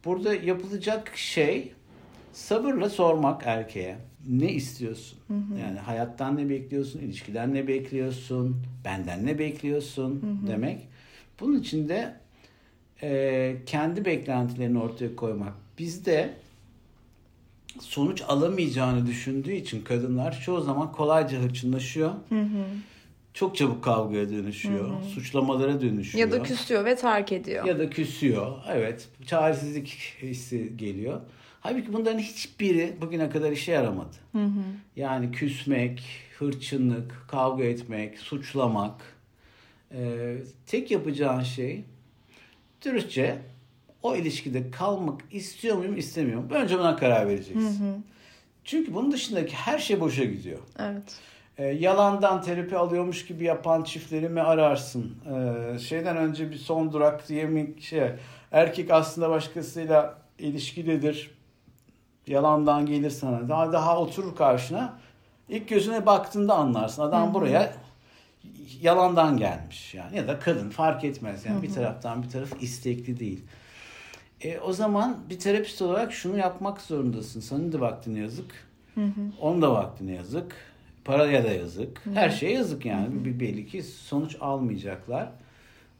[0.05, 1.73] Burada yapılacak şey
[2.33, 3.97] sabırla sormak erkeğe.
[4.29, 5.19] Ne istiyorsun?
[5.61, 7.01] Yani hayattan ne bekliyorsun?
[7.01, 8.63] ilişkiden ne bekliyorsun?
[8.85, 10.41] Benden ne bekliyorsun?
[10.47, 10.89] demek.
[11.41, 12.15] Bunun için de
[13.03, 15.53] e, kendi beklentilerini ortaya koymak.
[15.79, 16.35] Bizde
[17.81, 22.13] sonuç alamayacağını düşündüğü için kadınlar çoğu zaman kolayca hırçınlaşıyor.
[23.35, 25.03] Çok çabuk kavgaya dönüşüyor.
[25.15, 26.27] Suçlamalara dönüşüyor.
[26.27, 27.65] Ya da küsüyor ve terk ediyor.
[27.65, 28.53] Ya da küsüyor.
[28.69, 29.09] Evet.
[29.27, 31.21] Çaresizlik hissi geliyor.
[31.61, 34.17] Halbuki bunların hiçbiri bugüne kadar işe yaramadı.
[34.97, 36.03] Yani küsmek,
[36.39, 39.01] hırçınlık, kavga etmek, suçlamak.
[39.95, 40.37] Ee,
[40.67, 41.85] tek yapacağın şey
[42.85, 43.39] dürüstçe
[44.03, 46.55] o ilişkide kalmak istiyor muyum istemiyor muyum?
[46.55, 48.05] Önce buna karar vereceksin.
[48.65, 50.59] Çünkü bunun dışındaki her şey boşa gidiyor.
[50.79, 51.19] Evet.
[51.59, 55.15] E, yalandan terapi alıyormuş gibi yapan çiftleri mi ararsın?
[55.75, 58.03] E, şeyden önce bir son durak diye mi şey
[58.53, 61.31] erkek aslında başkasıyla ilişkidedir.
[62.27, 63.49] Yalandan gelir sana.
[63.49, 64.99] Daha daha oturur karşına.
[65.49, 67.03] İlk gözüne baktığında anlarsın.
[67.03, 67.75] Adam buraya
[68.81, 73.45] yalandan gelmiş yani ya da kadın fark etmez yani bir taraftan bir taraf istekli değil.
[74.41, 77.41] E, o zaman bir terapist olarak şunu yapmak zorundasın.
[77.41, 78.51] Senin de vaktine yazık.
[79.41, 80.55] Onun da vaktine yazık.
[81.05, 82.03] Paraya da yazık.
[82.15, 83.25] Her şeye yazık yani.
[83.25, 85.29] Bir belli ki sonuç almayacaklar.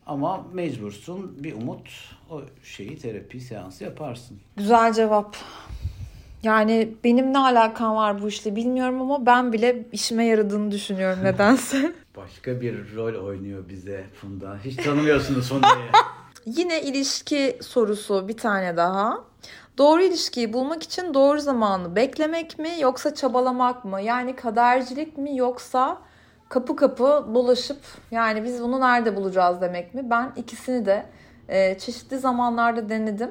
[0.07, 4.41] Ama mecbursun bir umut o şeyi terapi seansı yaparsın.
[4.57, 5.37] Güzel cevap.
[6.43, 11.93] Yani benim ne alakam var bu işle bilmiyorum ama ben bile işime yaradığını düşünüyorum nedense.
[12.17, 14.59] Başka bir rol oynuyor bize Funda.
[14.65, 15.91] Hiç tanımıyorsunuz Funda'yı.
[16.47, 19.25] Yine ilişki sorusu bir tane daha.
[19.79, 24.01] Doğru ilişkiyi bulmak için doğru zamanı beklemek mi yoksa çabalamak mı?
[24.01, 25.99] Yani kadercilik mi yoksa
[26.49, 27.79] kapı kapı dolaşıp
[28.11, 30.11] yani biz bunu nerede bulacağız demek mi?
[30.11, 31.07] Ben ikisini de
[31.49, 33.31] e, çeşitli zamanlarda denedim.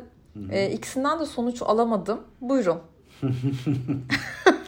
[0.49, 2.21] E, ikisinden de sonuç alamadım.
[2.41, 2.79] Buyurun.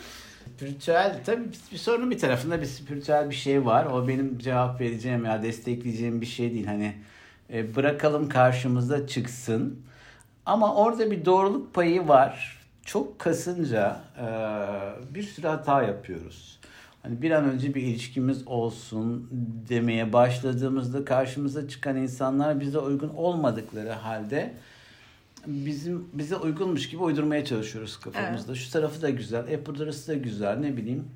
[0.55, 3.85] Spiritüel tabii bir sorunun bir tarafında bir spiritüel bir şey var.
[3.85, 6.65] O benim cevap vereceğim ya destekleyeceğim bir şey değil.
[6.65, 6.95] Hani
[7.53, 9.79] e, bırakalım karşımıza çıksın.
[10.45, 12.59] Ama orada bir doğruluk payı var.
[12.85, 14.25] Çok kasınca e,
[15.15, 16.59] bir sürü hata yapıyoruz.
[17.03, 19.29] Hani bir an önce bir ilişkimiz olsun
[19.69, 24.53] demeye başladığımızda karşımıza çıkan insanlar bize uygun olmadıkları halde
[25.47, 28.55] bizim bize uygunmuş gibi uydurmaya çalışıyoruz kafamızda.
[28.55, 31.07] Şu tarafı da güzel, e burası da güzel ne bileyim.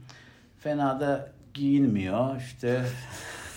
[0.60, 2.86] Fena da giyinmiyor işte.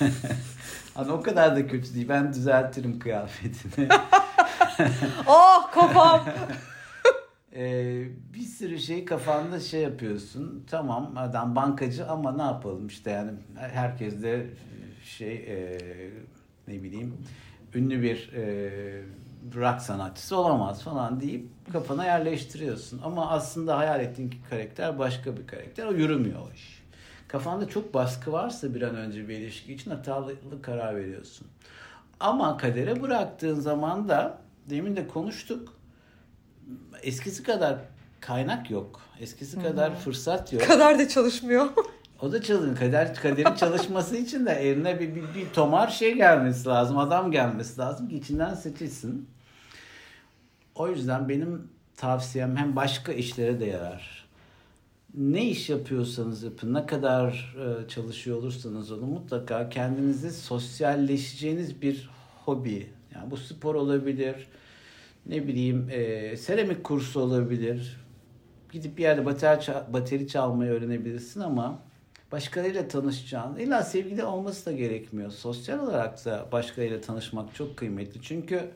[0.95, 2.09] hani o kadar da kötü değil.
[2.09, 3.89] Ben düzeltirim kıyafetini.
[5.27, 6.29] oh kafam.
[7.55, 8.05] ee,
[8.35, 10.65] bir sürü şey kafanda şey yapıyorsun.
[10.71, 14.47] Tamam adam bankacı ama ne yapalım işte yani herkes de
[15.05, 15.79] şey e,
[16.69, 17.17] ne bileyim
[17.75, 18.71] ünlü bir e,
[19.55, 23.01] rock sanatçısı olamaz falan deyip kafana yerleştiriyorsun.
[23.05, 25.87] Ama aslında hayal ettiğin karakter başka bir karakter.
[25.87, 26.83] O yürümüyor o iş.
[27.29, 31.47] Kafanda çok baskı varsa bir an önce bir ilişki için hatalı karar veriyorsun.
[32.21, 34.39] Ama kadere bıraktığın zaman da
[34.71, 35.75] demin de konuştuk.
[37.03, 37.79] Eskisi kadar
[38.21, 39.01] kaynak yok.
[39.21, 39.65] Eskisi Hı-hı.
[39.65, 40.63] kadar fırsat yok.
[40.63, 41.69] Kadar da çalışmıyor.
[42.23, 42.77] O da çalışıyor.
[42.77, 46.99] Kader, kaderin çalışması için de eline bir, bir, bir tomar şey gelmesi lazım.
[46.99, 49.29] Adam gelmesi lazım ki içinden seçilsin.
[50.75, 54.27] O yüzden benim tavsiyem hem başka işlere de yarar.
[55.15, 62.11] Ne iş yapıyorsanız yapın, ne kadar e, çalışıyor olursanız olun mutlaka kendinizi sosyalleşeceğiniz bir
[62.45, 62.91] hobi.
[63.15, 64.47] Yani bu spor olabilir,
[65.27, 68.01] ne bileyim e, seramik kursu olabilir.
[68.73, 71.90] Gidip bir yerde bateri, bateri çalmayı öğrenebilirsin ama
[72.33, 75.31] başkalarıyla tanışacağın, illa sevgili olması da gerekmiyor.
[75.31, 78.23] Sosyal olarak da başkalarıyla tanışmak çok kıymetli.
[78.23, 78.71] Çünkü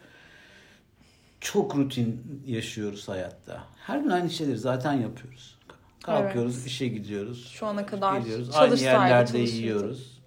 [1.40, 3.64] çok rutin yaşıyoruz hayatta.
[3.76, 5.58] Her gün aynı şeyleri zaten yapıyoruz.
[6.02, 6.66] Kalkıyoruz, evet.
[6.66, 7.48] işe gidiyoruz.
[7.48, 8.50] Şu ana kadar geliyoruz.
[8.54, 10.20] Aynı yerlerde yiyoruz.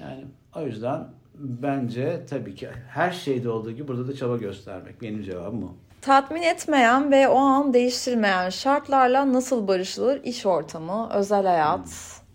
[0.00, 5.02] Yani o yüzden bence tabii ki her şeyde olduğu gibi burada da çaba göstermek.
[5.02, 5.76] Benim cevabım bu.
[6.02, 10.24] Tatmin etmeyen ve o an değiştirmeyen şartlarla nasıl barışılır?
[10.24, 11.86] İş ortamı, özel hayat.
[11.86, 12.26] Hmm.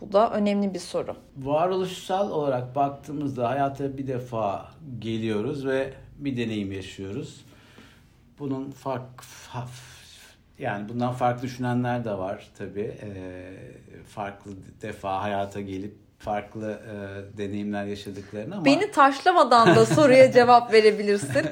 [0.00, 1.16] Bu da önemli bir soru.
[1.36, 7.44] Varoluşsal olarak baktığımızda hayata bir defa geliyoruz ve bir deneyim yaşıyoruz.
[8.38, 9.24] Bunun fark
[10.58, 12.96] yani bundan farklı düşünenler de var tabii.
[13.02, 13.50] E,
[14.06, 18.64] farklı defa hayata gelip farklı e, deneyimler yaşadıklarını ama...
[18.64, 21.46] Beni taşlamadan da soruya cevap verebilirsin.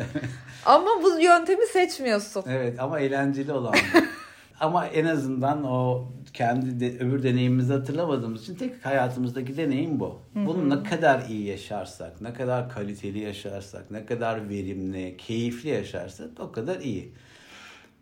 [0.67, 2.45] ama bu yöntemi seçmiyorsun.
[2.49, 3.75] Evet ama eğlenceli olan.
[4.61, 10.21] ama en azından o kendi de, öbür deneyimimizi hatırlamadığımız için tek hayatımızdaki deneyim bu.
[10.35, 16.53] Bunu ne kadar iyi yaşarsak, ne kadar kaliteli yaşarsak, ne kadar verimli, keyifli yaşarsak o
[16.53, 17.13] kadar iyi.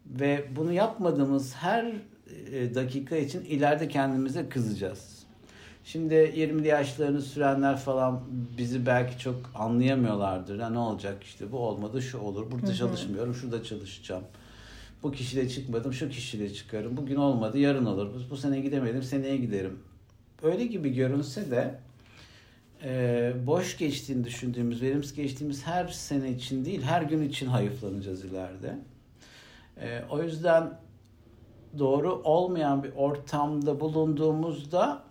[0.06, 1.92] Ve bunu yapmadığımız her
[2.52, 5.19] e, dakika için ileride kendimize kızacağız.
[5.85, 8.21] Şimdi 20'li yaşlarını sürenler falan
[8.59, 10.59] bizi belki çok anlayamıyorlardır.
[10.59, 12.51] Ya ne olacak işte bu olmadı şu olur.
[12.51, 12.77] Burada Hı-hı.
[12.77, 14.25] çalışmıyorum, şurada çalışacağım
[15.03, 16.97] bu kişiyle çıkmadım, şu kişiyle çıkarım.
[16.97, 18.14] Bugün olmadı, yarın olur.
[18.14, 19.79] Bu, bu sene gidemedim, seneye giderim.
[20.43, 21.79] Öyle gibi görünse de
[22.85, 28.79] e, boş geçtiğini düşündüğümüz, verimsiz geçtiğimiz her sene için değil, her gün için hayıflanacağız ileride.
[29.81, 30.79] E, o yüzden
[31.79, 35.03] doğru olmayan bir ortamda bulunduğumuzda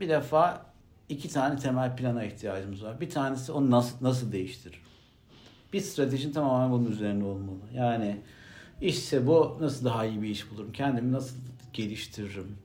[0.00, 0.66] bir defa
[1.08, 3.00] iki tane temel plana ihtiyacımız var.
[3.00, 4.80] Bir tanesi onu nasıl nasıl değiştirir.
[5.72, 7.60] Bir stratejin tamamen bunun üzerine olmalı.
[7.74, 8.20] Yani
[8.80, 10.72] İşse bu nasıl daha iyi bir iş bulurum?
[10.72, 11.36] Kendimi nasıl
[11.72, 12.56] geliştiririm?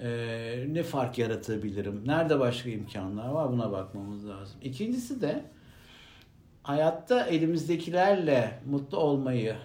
[0.00, 2.02] Ee, ne fark yaratabilirim?
[2.06, 3.52] Nerede başka imkanlar var?
[3.52, 4.60] Buna bakmamız lazım.
[4.62, 5.44] İkincisi de
[6.62, 9.56] hayatta elimizdekilerle mutlu olmayı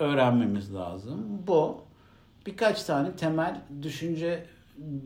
[0.00, 1.42] öğrenmemiz lazım.
[1.46, 1.80] Bu
[2.46, 4.46] birkaç tane temel düşünce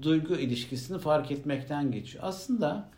[0.03, 2.25] duygu ilişkisini fark etmekten geçiyor.
[2.27, 2.89] Aslında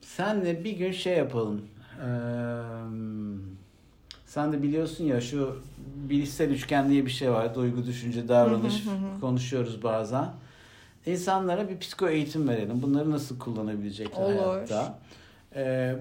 [0.00, 1.60] senle bir gün şey yapalım.
[1.96, 2.10] Ee,
[4.26, 5.62] sen de biliyorsun ya şu
[6.08, 7.54] bilişsel üçgen diye bir şey var.
[7.54, 8.84] Duygu, düşünce, davranış
[9.20, 10.28] konuşuyoruz bazen.
[11.06, 12.82] İnsanlara bir psiko eğitim verelim.
[12.82, 14.54] Bunları nasıl kullanabilecekler Olur.
[14.54, 14.98] hayatta.
[15.54, 15.96] Ee,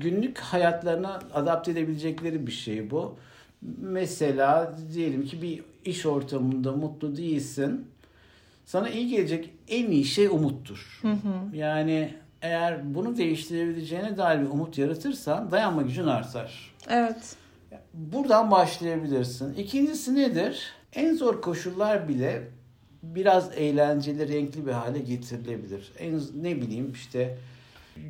[0.00, 3.16] günlük hayatlarına adapte edebilecekleri bir şey bu.
[3.80, 7.89] Mesela diyelim ki bir iş ortamında mutlu değilsin.
[8.70, 10.98] Sana iyi gelecek en iyi şey umuttur.
[11.02, 11.56] Hı hı.
[11.56, 16.74] Yani eğer bunu değiştirebileceğine dair bir umut yaratırsan dayanma gücün artar.
[16.88, 17.36] Evet.
[17.94, 19.54] Buradan başlayabilirsin.
[19.54, 20.72] İkincisi nedir?
[20.92, 22.48] En zor koşullar bile
[23.02, 25.92] biraz eğlenceli, renkli bir hale getirilebilir.
[25.98, 27.38] En ne bileyim işte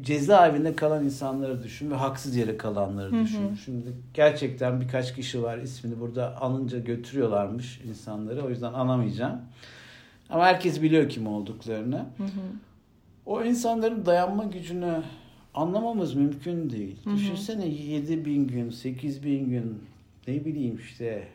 [0.02, 3.48] cezaevinde kalan insanları düşün ve haksız yere kalanları düşün.
[3.48, 3.56] Hı hı.
[3.64, 8.44] Şimdi gerçekten birkaç kişi var ismini burada alınca götürüyorlarmış insanları.
[8.44, 9.40] O yüzden anamayacağım.
[10.30, 12.06] Ama herkes biliyor kim olduklarını.
[12.16, 12.28] Hı hı.
[13.26, 15.02] O insanların dayanma gücünü
[15.54, 16.96] anlamamız mümkün değil.
[17.04, 17.16] Hı hı.
[17.16, 19.78] Düşünsene 7 bin gün, 8 bin gün
[20.28, 21.28] ne bileyim işte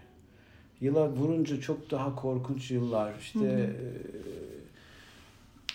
[0.82, 3.14] yıla vurunca çok daha korkunç yıllar.
[3.20, 3.48] İşte hı hı.
[3.48, 3.74] E,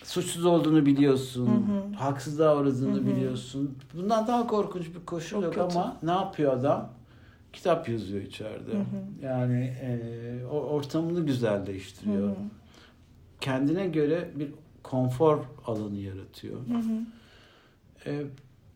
[0.05, 1.47] suçsuz olduğunu biliyorsun.
[1.47, 1.95] Hı hı.
[1.97, 3.07] Haksızlığa uğradığını hı hı.
[3.07, 3.79] biliyorsun.
[3.95, 5.79] Bundan daha korkunç bir koşul çok yok kötü.
[5.79, 6.91] ama ne yapıyor adam?
[7.53, 8.73] Kitap yazıyor içeride.
[8.73, 9.25] Hı hı.
[9.25, 9.99] Yani e,
[10.47, 12.29] o ortamını güzelleştiriyor.
[12.29, 12.60] Hı hı.
[13.40, 14.48] Kendine göre bir
[14.83, 16.57] konfor alanı yaratıyor.
[16.57, 17.00] Hı hı.
[18.07, 18.22] Ee,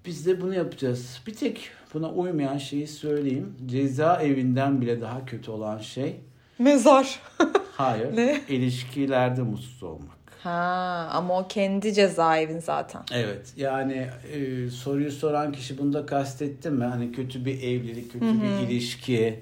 [0.07, 1.21] biz de bunu yapacağız.
[1.27, 3.55] Bir tek buna uymayan şeyi söyleyeyim.
[3.67, 6.21] Ceza evinden bile daha kötü olan şey.
[6.59, 7.21] Mezar.
[7.77, 8.17] Hayır.
[8.17, 8.41] ne?
[8.49, 10.15] İlişkilerde mutsuz olmak.
[10.43, 13.03] Ha ama o kendi cezaevin zaten.
[13.13, 16.85] Evet yani e, soruyu soran kişi bunda kastetti mi?
[16.85, 18.43] Hani kötü bir evlilik, kötü Hı-hı.
[18.43, 19.41] bir ilişki,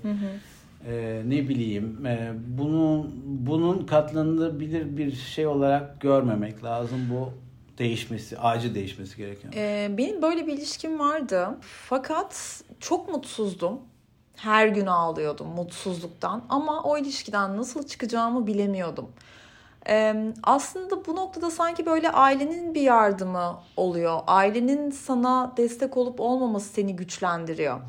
[0.86, 6.98] e, ne bileyim e, bunun bunun katlanılabilir bir şey olarak görmemek lazım.
[7.10, 7.30] Bu
[7.78, 9.52] değişmesi, acil değişmesi gerekiyor.
[9.56, 11.48] Ee, benim böyle bir ilişkim vardı.
[11.60, 13.80] Fakat çok mutsuzdum.
[14.36, 16.44] Her gün ağlıyordum mutsuzluktan.
[16.48, 19.08] Ama o ilişkiden nasıl çıkacağımı bilemiyordum.
[19.88, 24.20] Ee, aslında bu noktada sanki böyle ailenin bir yardımı oluyor.
[24.26, 27.80] Ailenin sana destek olup olmaması seni güçlendiriyor.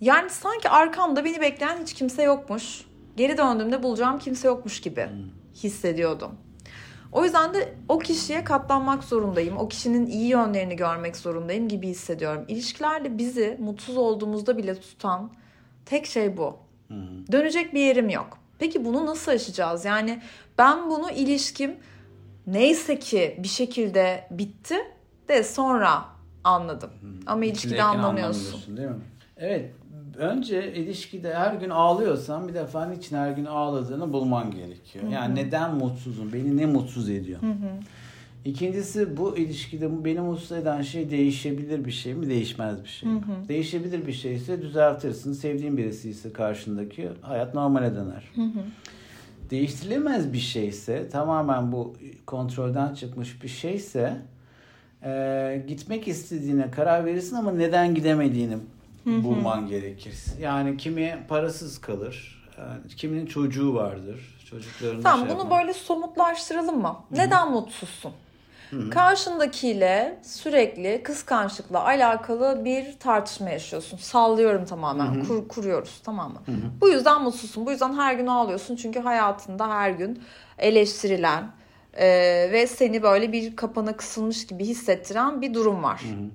[0.00, 2.84] Yani sanki arkamda beni bekleyen hiç kimse yokmuş.
[3.16, 5.08] Geri döndüğümde bulacağım kimse yokmuş gibi
[5.54, 6.30] hissediyordum.
[7.12, 9.56] O yüzden de o kişiye katlanmak zorundayım.
[9.56, 12.44] O kişinin iyi yönlerini görmek zorundayım gibi hissediyorum.
[12.48, 15.30] İlişkilerde bizi mutsuz olduğumuzda bile tutan
[15.86, 16.56] tek şey bu.
[17.32, 18.38] Dönecek bir yerim yok.
[18.58, 19.84] Peki bunu nasıl aşacağız?
[19.84, 20.22] Yani
[20.58, 21.76] ben bunu ilişkim
[22.46, 24.76] neyse ki bir şekilde bitti
[25.28, 26.04] de sonra
[26.44, 26.90] anladım.
[27.26, 28.76] Ama ilişkide anlamıyorsun.
[28.76, 29.00] değil mi?
[29.36, 29.70] Evet.
[30.16, 35.04] Önce ilişkide her gün ağlıyorsan bir defa niçin her gün ağladığını bulman gerekiyor.
[35.04, 35.12] Hı-hı.
[35.12, 36.32] Yani neden mutsuzum?
[36.32, 37.42] Beni ne mutsuz ediyor?
[37.42, 37.70] Hı-hı.
[38.44, 43.14] İkincisi bu ilişkide beni mutsuz eden şey değişebilir bir şey mi değişmez bir şey mi?
[43.14, 43.48] Hı hı.
[43.48, 45.32] Değişebilir bir şeyse düzeltirsin.
[45.32, 48.30] Sevdiğin birisi ise karşındaki hayat normale döner.
[48.34, 48.64] Hı hı.
[49.50, 51.96] Değiştirilemez bir şeyse tamamen bu
[52.26, 54.16] kontrolden çıkmış bir şeyse
[55.04, 58.56] e, gitmek istediğine karar verirsin ama neden gidemediğini
[59.04, 59.24] hı hı.
[59.24, 60.14] bulman gerekir.
[60.40, 62.40] Yani kimi parasız kalır.
[62.58, 64.36] Yani kiminin çocuğu vardır.
[64.50, 65.60] Çocuklarını tamam şey bunu yapmak.
[65.60, 66.88] böyle somutlaştıralım mı?
[66.88, 67.18] Hı-hı.
[67.18, 68.12] Neden mutsuzsun?
[68.70, 68.90] Hı-hı.
[68.90, 73.96] Karşındakiyle sürekli kıskançlıkla alakalı bir tartışma yaşıyorsun.
[73.96, 75.24] Sallıyorum tamamen.
[75.24, 76.42] Kur, kuruyoruz tamam mı?
[76.46, 76.70] Hı-hı.
[76.80, 77.66] Bu yüzden mutsuzsun.
[77.66, 78.76] Bu yüzden her gün ağlıyorsun.
[78.76, 80.22] Çünkü hayatında her gün
[80.58, 81.50] eleştirilen
[81.94, 82.06] e,
[82.52, 86.00] ve seni böyle bir kapana kısılmış gibi hissettiren bir durum var.
[86.00, 86.30] Hı-hı.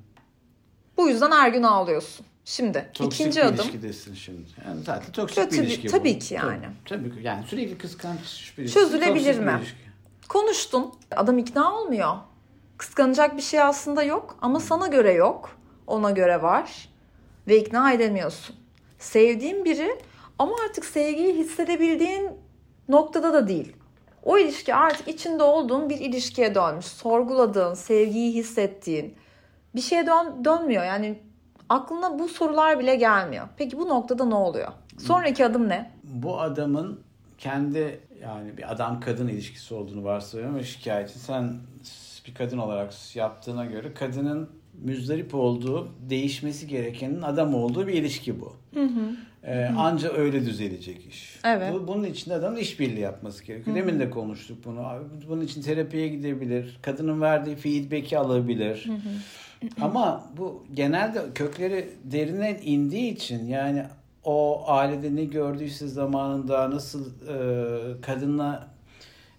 [0.98, 2.26] Bu yüzden her gün ağlıyorsun.
[2.46, 3.56] Şimdi toksik ikinci bir adım.
[3.56, 4.50] ilişkidesin şimdi.
[4.68, 6.20] Yani zaten toksik kötü bir ilişki bir, Tabii bu.
[6.20, 6.66] ki yani.
[6.86, 9.62] Tabii, tabii yani sürekli kıskanç bir Çözülebilir mi?
[10.30, 10.94] Konuştun.
[11.12, 12.16] Adam ikna olmuyor.
[12.78, 15.58] Kıskanacak bir şey aslında yok ama sana göre yok.
[15.88, 16.90] Ona göre var.
[17.48, 18.56] Ve ikna edemiyorsun.
[19.00, 20.00] Sevdiğin biri
[20.40, 22.30] ama artık sevgiyi hissedebildiğin
[22.90, 23.76] noktada da değil.
[24.24, 26.86] O ilişki artık içinde olduğun bir ilişkiye dönmüş.
[26.86, 29.16] Sorguladığın, sevgiyi hissettiğin
[29.76, 30.86] bir şeye dön dönmüyor.
[30.86, 31.20] Yani
[31.70, 33.48] aklına bu sorular bile gelmiyor.
[33.58, 34.72] Peki bu noktada ne oluyor?
[34.98, 35.92] Sonraki adım ne?
[36.04, 37.00] Bu adamın
[37.38, 41.54] kendi yani bir adam kadın ilişkisi olduğunu varsayıyorum ve şikayeti sen
[42.28, 44.50] bir kadın olarak yaptığına göre kadının
[44.84, 48.54] müzdarip olduğu, değişmesi gerekenin adam olduğu bir ilişki bu.
[48.74, 49.16] Hı hı.
[49.44, 51.40] Ee, anca öyle düzelecek iş.
[51.46, 51.74] Evet.
[51.74, 53.78] Bu, bunun için adamın işbirliği yapması gerekiyor.
[53.78, 53.86] Hı hı.
[53.86, 54.86] Demin de konuştuk bunu.
[55.30, 56.80] Bunun için terapiye gidebilir.
[56.82, 58.86] Kadının verdiği feedback'i alabilir.
[58.88, 59.10] Hı hı.
[59.82, 63.84] Ama bu genelde kökleri derine indiği için yani
[64.24, 68.68] o ailede ne gördüyse zamanında nasıl e, kadınla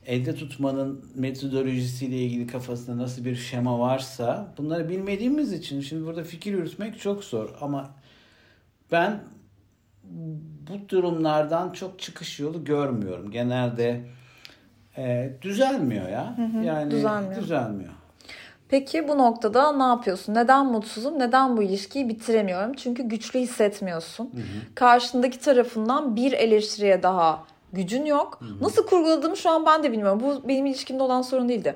[0.06, 6.52] elde tutmanın metodolojisiyle ilgili kafasında nasıl bir şema varsa bunları bilmediğimiz için şimdi burada fikir
[6.52, 7.90] yürütmek çok zor ama
[8.92, 9.20] ben
[10.68, 13.30] bu durumlardan çok çıkış yolu görmüyorum.
[13.30, 14.04] Genelde
[14.96, 16.38] e, düzelmiyor ya.
[16.38, 17.42] Hı hı, yani düzelmiyor.
[17.42, 17.92] düzelmiyor.
[18.68, 20.34] Peki bu noktada ne yapıyorsun?
[20.34, 21.18] Neden mutsuzum?
[21.18, 22.72] Neden bu ilişkiyi bitiremiyorum?
[22.74, 24.24] Çünkü güçlü hissetmiyorsun.
[24.24, 24.74] Hı hı.
[24.74, 28.38] Karşındaki tarafından bir eleştiriye daha gücün yok.
[28.40, 28.64] Hı-hı.
[28.64, 30.20] Nasıl kurguladığımı şu an ben de bilmiyorum.
[30.24, 31.74] Bu benim ilişkimde olan sorun değildi.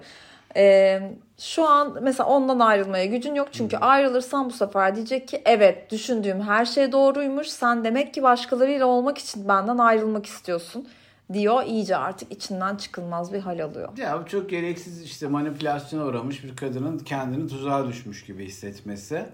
[0.57, 1.01] Ee,
[1.39, 3.49] şu an mesela ondan ayrılmaya gücün yok.
[3.53, 3.85] Çünkü Hı-hı.
[3.85, 7.49] ayrılırsan bu sefer diyecek ki evet düşündüğüm her şey doğruymuş.
[7.49, 10.89] Sen demek ki başkalarıyla olmak için benden ayrılmak istiyorsun
[11.33, 11.63] diyor.
[11.67, 13.99] İyice artık içinden çıkılmaz bir hal alıyor.
[13.99, 19.27] Ya bu çok gereksiz işte manipülasyona uğramış bir kadının kendini tuzağa düşmüş gibi hissetmesi.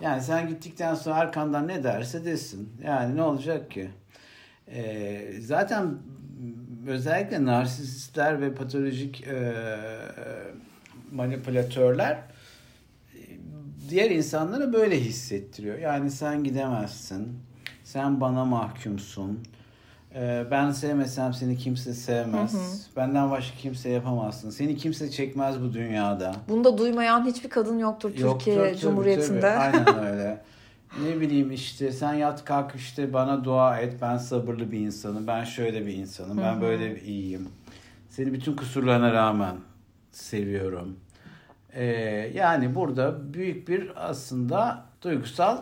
[0.00, 2.72] Yani sen gittikten sonra arkandan ne derse desin.
[2.84, 3.90] Yani ne olacak ki?
[4.68, 5.98] E, zaten
[6.86, 9.54] özellikle narsistler ve patolojik e,
[11.12, 12.18] manipülatörler
[13.88, 15.78] diğer insanlara böyle hissettiriyor.
[15.78, 17.38] Yani sen gidemezsin,
[17.84, 19.57] sen bana mahkumsun, e,
[20.50, 22.96] ben sevmesem seni kimse sevmez, hı hı.
[22.96, 26.34] benden başka kimse yapamazsın, seni kimse çekmez bu dünyada.
[26.48, 29.40] Bunu da duymayan hiçbir kadın yoktur, yoktur Türkiye tabii, Cumhuriyeti'nde.
[29.40, 29.56] Tabii.
[29.56, 30.40] Aynen öyle.
[31.04, 35.44] ne bileyim işte sen yat kalk işte bana dua et ben sabırlı bir insanım ben
[35.44, 37.48] şöyle bir insanım ben böyle bir iyiyim
[38.08, 39.56] Seni bütün kusurlarına rağmen
[40.12, 40.96] seviyorum.
[41.72, 41.84] Ee,
[42.34, 45.58] yani burada büyük bir aslında duygusal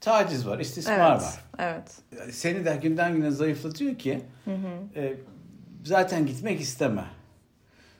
[0.00, 1.44] taciz var, istismar evet, var.
[1.58, 1.98] Evet.
[2.34, 5.00] Seni de günden güne zayıflatıyor ki Hı hı.
[5.00, 5.14] e,
[5.84, 7.04] zaten gitmek isteme.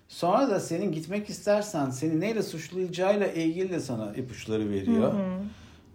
[0.08, 5.12] Sonra da senin gitmek istersen seni neyle suçlayacağıyla ilgili de sana ipuçları veriyor.
[5.12, 5.40] Hı hı.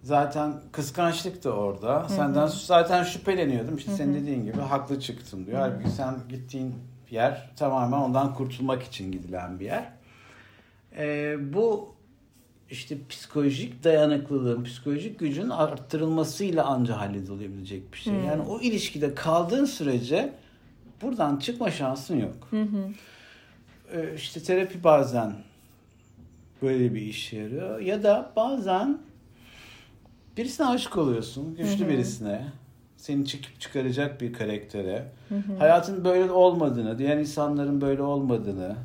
[0.03, 2.09] Zaten kıskançlık da orada.
[2.09, 3.77] Senden zaten şüpheleniyordum.
[3.77, 5.59] İşte senin dediğin gibi haklı çıktım diyor.
[5.59, 6.75] Halbuki sen gittiğin
[7.11, 9.91] yer tamamen ondan kurtulmak için gidilen bir yer.
[10.97, 11.92] Ee, bu
[12.73, 18.13] işte psikolojik dayanıklılığın, psikolojik gücün arttırılmasıyla anca halledilebilecek bir şey.
[18.13, 20.33] Yani o ilişkide kaldığın sürece
[21.01, 22.47] buradan çıkma şansın yok.
[22.49, 22.89] Hı hı.
[23.93, 25.33] Ee, işte terapi bazen
[26.61, 27.79] böyle bir işe yarıyor.
[27.79, 28.97] Ya da bazen
[30.37, 31.55] birisine aşık oluyorsun.
[31.55, 32.45] Güçlü birisine.
[32.97, 35.05] Seni çıkıp çıkaracak bir karaktere.
[35.59, 38.75] Hayatın böyle olmadığını, diğer insanların böyle olmadığını,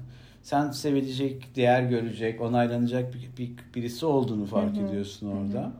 [0.49, 5.72] sen sevilecek, değer görecek, onaylanacak bir, bir birisi olduğunu fark ediyorsun orada.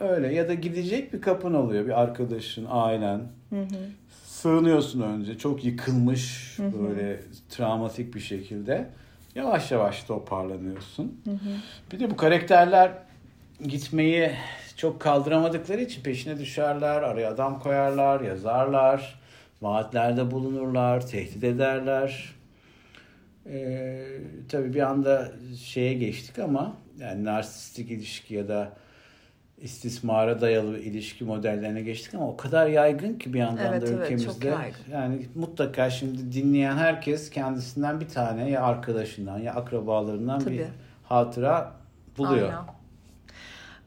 [0.00, 3.20] Öyle ya da gidecek bir kapın oluyor, bir arkadaşın, ailen.
[4.24, 5.38] Sığınıyorsun önce.
[5.38, 8.88] Çok yıkılmış, böyle travmatik bir şekilde.
[9.34, 11.20] Yavaş yavaş toparlanıyorsun.
[11.92, 12.92] Bir de bu karakterler
[13.64, 14.30] gitmeyi
[14.76, 19.20] çok kaldıramadıkları için peşine düşerler, araya adam koyarlar, yazarlar,
[19.62, 22.34] vaatlerde bulunurlar, tehdit ederler.
[23.46, 24.06] Ee,
[24.48, 28.72] tabii bir anda şeye geçtik ama yani narsistik ilişki ya da
[29.58, 34.04] istismara dayalı ilişki modellerine geçtik ama o kadar yaygın ki bir yandan Evet, da evet,
[34.04, 34.48] ülkemizde.
[34.48, 34.92] yaygın.
[34.92, 40.66] Yani mutlaka şimdi dinleyen herkes kendisinden bir tane ya arkadaşından ya akrabalarından bir Tabii.
[41.04, 41.72] hatıra
[42.18, 42.48] buluyor.
[42.48, 42.64] Aynen.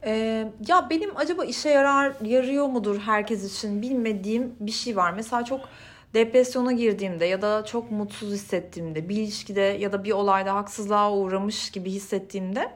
[0.08, 5.14] Ee, ya benim acaba işe yarar yarıyor mudur herkes için bilmediğim bir şey var.
[5.14, 5.70] Mesela çok
[6.16, 11.72] depresyona girdiğimde ya da çok mutsuz hissettiğimde bir ilişkide ya da bir olayda haksızlığa uğramış
[11.72, 12.72] gibi hissettiğimde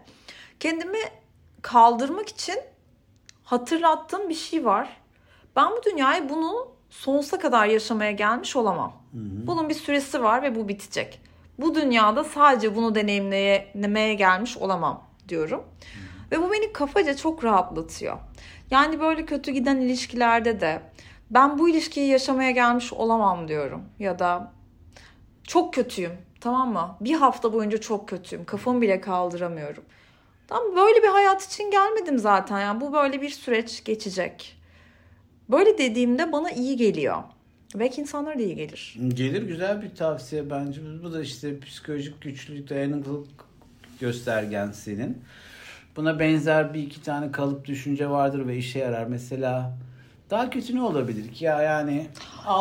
[0.59, 0.99] kendimi
[1.61, 2.55] kaldırmak için
[3.43, 4.97] hatırlattığım bir şey var.
[5.55, 8.93] Ben bu dünyayı bunu sonsuza kadar yaşamaya gelmiş olamam.
[9.47, 11.21] Bunun bir süresi var ve bu bitecek.
[11.59, 15.63] Bu dünyada sadece bunu deneyimlemeye gelmiş olamam diyorum.
[16.31, 18.17] Ve bu beni kafaca çok rahatlatıyor.
[18.71, 20.81] Yani böyle kötü giden ilişkilerde de
[21.29, 23.83] ben bu ilişkiyi yaşamaya gelmiş olamam diyorum.
[23.99, 24.51] Ya da
[25.43, 26.11] çok kötüyüm
[26.41, 26.97] tamam mı?
[27.01, 28.45] Bir hafta boyunca çok kötüyüm.
[28.45, 29.83] Kafamı bile kaldıramıyorum.
[30.47, 32.59] Tam böyle bir hayat için gelmedim zaten.
[32.59, 34.57] Yani bu böyle bir süreç geçecek.
[35.49, 37.23] Böyle dediğimde bana iyi geliyor.
[37.75, 38.97] Belki insanlara da iyi gelir.
[39.07, 40.81] Gelir güzel bir tavsiye bence.
[41.03, 43.29] Bu da işte psikolojik güçlülük, dayanıklılık
[43.99, 45.17] göstergen senin.
[45.95, 49.05] Buna benzer bir iki tane kalıp düşünce vardır ve işe yarar.
[49.07, 49.77] Mesela
[50.29, 52.07] daha kötü ne olabilir ki ya yani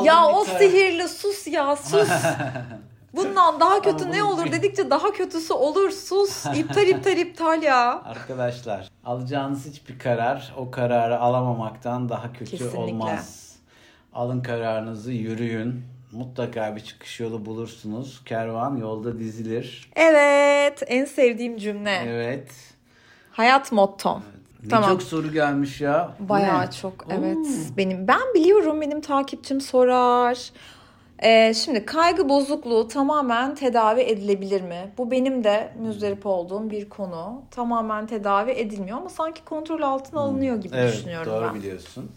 [0.05, 2.09] Ya o karar- sihirli sus ya sus.
[3.16, 6.47] Bundan daha kötü Ama ne olur dedikçe daha kötüsü olur sus.
[6.57, 8.03] İptal iptal iptal ya.
[8.05, 12.79] Arkadaşlar alacağınız hiçbir karar o kararı alamamaktan daha kötü Kesinlikle.
[12.79, 13.57] olmaz.
[14.12, 15.85] Alın kararınızı yürüyün.
[16.12, 18.25] Mutlaka bir çıkış yolu bulursunuz.
[18.25, 19.91] Kervan yolda dizilir.
[19.97, 22.03] Evet en sevdiğim cümle.
[22.07, 22.51] Evet.
[23.33, 24.23] Hayat mottom.
[24.23, 24.91] Ne Tamam.
[24.91, 26.13] çok soru gelmiş ya.
[26.21, 26.71] Bayağı ne?
[26.71, 27.11] çok Oo.
[27.19, 27.47] evet.
[27.77, 30.51] Benim ben biliyorum benim takipçim sorar.
[31.23, 34.93] Ee, şimdi kaygı bozukluğu tamamen tedavi edilebilir mi?
[34.99, 37.43] Bu benim de müzdarip olduğum bir konu.
[37.51, 41.55] Tamamen tedavi edilmiyor ama sanki kontrol altına alınıyor gibi Evet düşünüyorum doğru ben.
[41.55, 42.11] biliyorsun.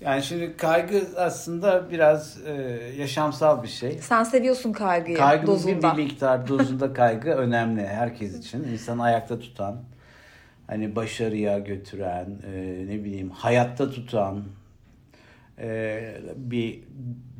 [0.00, 2.52] Yani şimdi kaygı aslında biraz e,
[2.98, 3.98] yaşamsal bir şey.
[3.98, 5.96] Sen seviyorsun kaygıyı Kaygının bir, dozunda.
[5.96, 8.64] bir miktar dozunda kaygı önemli herkes için.
[8.64, 9.76] İnsanı ayakta tutan,
[10.66, 14.44] hani başarıya götüren, e, ne bileyim hayatta tutan
[15.58, 16.00] e,
[16.36, 16.80] bir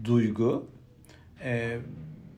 [0.04, 0.66] duygu.
[1.44, 1.78] E,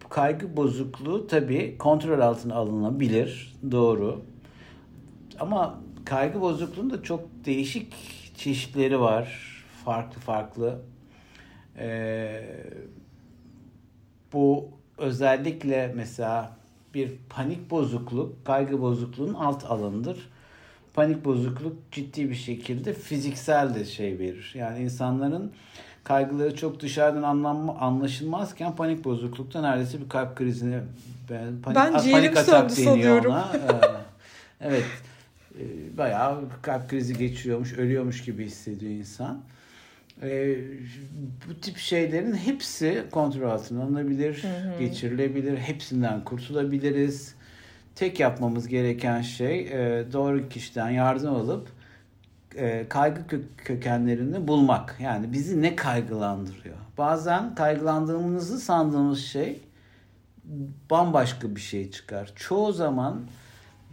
[0.08, 4.22] kaygı bozukluğu tabii kontrol altına alınabilir, doğru.
[5.40, 7.94] Ama kaygı bozukluğunun çok değişik
[8.36, 9.54] çeşitleri var.
[9.84, 10.78] Farklı farklı.
[11.78, 12.42] Ee,
[14.32, 14.68] bu
[14.98, 16.56] özellikle mesela
[16.94, 20.28] bir panik bozukluk, kaygı bozukluğunun alt alanıdır.
[20.98, 24.52] Panik bozukluk ciddi bir şekilde fiziksel de şey verir.
[24.54, 25.52] Yani insanların
[26.04, 30.80] kaygıları çok dışarıdan anlam anlaşılmazken panik bozuklukta neredeyse bir kalp krizine
[31.30, 33.32] ben panik, Ben ciğerim panik atak deniyor sanıyorum.
[33.32, 33.52] ona.
[34.60, 34.84] Ee, evet.
[35.60, 39.40] Ee, Bayağı kalp krizi geçiriyormuş, ölüyormuş gibi hissediyor insan.
[40.22, 40.56] Ee,
[41.48, 44.44] bu tip şeylerin hepsi kontrol altına alınabilir,
[44.78, 45.56] geçirilebilir.
[45.56, 47.34] Hepsinden kurtulabiliriz.
[47.98, 51.68] Tek yapmamız gereken şey e, doğru kişiden yardım alıp
[52.56, 54.96] e, kaygı kö- kökenlerini bulmak.
[55.00, 56.76] Yani bizi ne kaygılandırıyor?
[56.98, 59.60] Bazen kaygılandığımızı sandığımız şey
[60.90, 62.32] bambaşka bir şey çıkar.
[62.36, 63.20] Çoğu zaman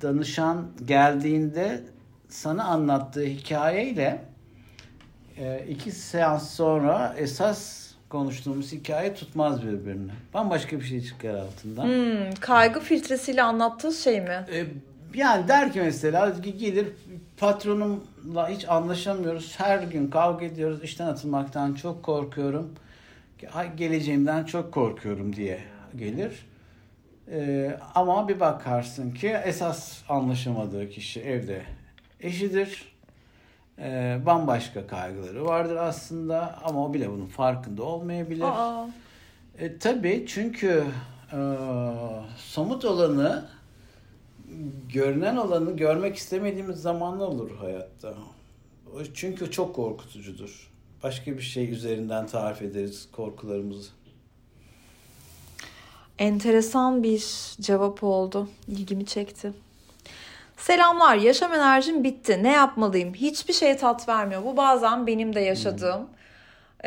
[0.02, 1.84] danışan geldiğinde
[2.30, 4.26] sana anlattığı hikayeyle
[5.38, 7.85] e, iki seans sonra esas
[8.16, 10.12] konuştuğumuz hikaye tutmaz birbirini.
[10.34, 11.86] Bambaşka bir şey çıkar altından.
[11.86, 14.46] Hmm, kaygı filtresiyle anlattığı şey mi?
[14.52, 14.66] E,
[15.14, 16.88] yani der ki mesela gelir
[17.38, 19.60] patronumla hiç anlaşamıyoruz.
[19.60, 20.84] Her gün kavga ediyoruz.
[20.84, 22.72] İşten atılmaktan çok korkuyorum.
[23.78, 25.60] Geleceğimden çok korkuyorum diye
[25.96, 26.46] gelir.
[27.32, 31.62] Ee, ama bir bakarsın ki esas anlaşamadığı kişi evde
[32.20, 32.95] eşidir.
[33.80, 38.44] Ee, bambaşka kaygıları vardır aslında ama o bile bunun farkında olmayabilir.
[38.44, 38.88] Aa.
[39.60, 40.84] E, tabii çünkü
[41.34, 41.40] e,
[42.38, 43.46] somut olanı
[44.94, 48.14] görünen olanı görmek istemediğimiz zamanlar olur hayatta.
[49.14, 50.72] Çünkü çok korkutucudur.
[51.04, 53.90] Başka bir şey üzerinden tarif ederiz korkularımızı.
[56.20, 58.50] Enteresan bir cevap oldu.
[58.68, 59.54] İlgimi çekti.
[60.58, 61.16] Selamlar.
[61.16, 62.44] Yaşam enerjim bitti.
[62.44, 63.14] Ne yapmalıyım?
[63.14, 64.44] Hiçbir şey tat vermiyor.
[64.46, 66.00] Bu bazen benim de yaşadığım.
[66.00, 66.08] Hmm.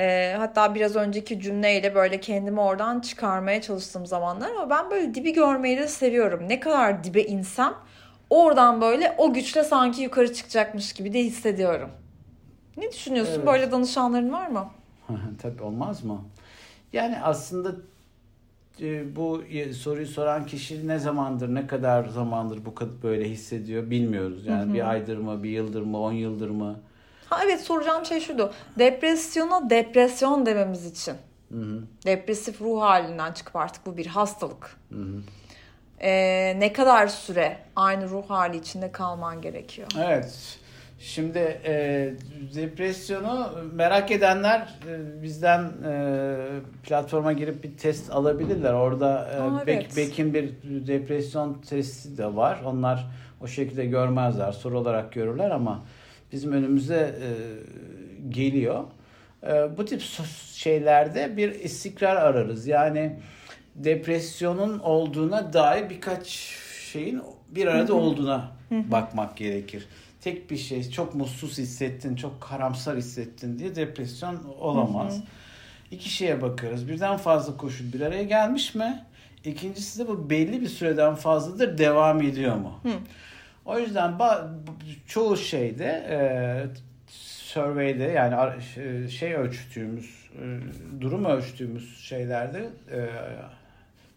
[0.05, 5.33] E, hatta biraz önceki cümleyle böyle kendimi oradan çıkarmaya çalıştığım zamanlar ama ben böyle dibi
[5.33, 6.49] görmeyi de seviyorum.
[6.49, 7.75] Ne kadar dibe insem
[8.31, 11.91] oradan böyle o güçle sanki yukarı çıkacakmış gibi de hissediyorum.
[12.77, 13.35] Ne düşünüyorsun?
[13.37, 13.47] Evet.
[13.47, 14.71] Böyle danışanların var mı?
[15.43, 16.25] Tabii olmaz mı?
[16.93, 17.73] Yani aslında
[19.17, 19.43] bu
[19.75, 24.47] soruyu soran kişi ne zamandır, ne kadar zamandır bu kadar böyle hissediyor bilmiyoruz.
[24.47, 24.75] Yani hı hı.
[24.75, 26.81] bir aydır mı, bir yıldır mı, on yıldır mı?
[27.29, 28.53] Ha evet soracağım şey şuydu.
[28.79, 31.15] Depresyona depresyon dememiz için.
[31.53, 31.83] Hı hı.
[32.07, 34.77] Depresif ruh halinden çıkıp artık bu bir hastalık.
[34.93, 35.21] Hı hı.
[36.01, 39.89] Ee, ne kadar süre aynı ruh hali içinde kalman gerekiyor?
[39.99, 40.58] Evet.
[41.01, 42.15] Şimdi e,
[42.55, 46.37] depresyonu merak edenler e, bizden e,
[46.83, 48.73] platforma girip bir test alabilirler.
[48.73, 49.97] Orada e, Aa, evet.
[49.97, 50.53] Beck'in bir
[50.87, 52.61] depresyon testi de var.
[52.65, 53.07] Onlar
[53.41, 54.53] o şekilde görmezler.
[54.53, 55.85] Soru olarak görürler ama
[56.33, 57.29] bizim önümüze e,
[58.29, 58.85] geliyor.
[59.47, 60.03] E, bu tip
[60.55, 62.67] şeylerde bir istikrar ararız.
[62.67, 63.19] Yani
[63.75, 66.27] depresyonun olduğuna dair birkaç
[66.93, 69.89] şeyin bir arada olduğuna bakmak gerekir.
[70.21, 75.21] Tek bir şey çok mutsuz hissettin, çok karamsar hissettin diye depresyon olamaz.
[75.91, 76.89] İki şeye bakarız.
[76.89, 79.05] Birden fazla koşul bir araya gelmiş mi?
[79.45, 82.81] İkincisi de bu belli bir süreden fazladır devam ediyor mu?
[82.83, 82.93] Hı.
[83.67, 84.15] O yüzden
[85.07, 86.19] çoğu şeyde e,
[87.49, 88.63] survey'de yani
[89.11, 90.45] şey ölçtüğümüz e,
[91.01, 93.09] durum ölçtüğümüz şeylerde e,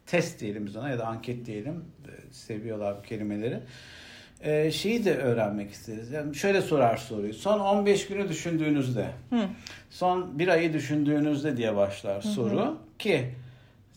[0.05, 3.59] test diyelim biz ona ya da anket diyelim e, seviyorlar bu kelimeleri.
[4.41, 6.11] E, şeyi de öğrenmek isteriz.
[6.11, 7.33] Yani şöyle sorar soruyu.
[7.33, 9.39] Son 15 günü düşündüğünüzde, Hı.
[9.89, 12.27] son bir ayı düşündüğünüzde diye başlar Hı.
[12.27, 13.31] soru ki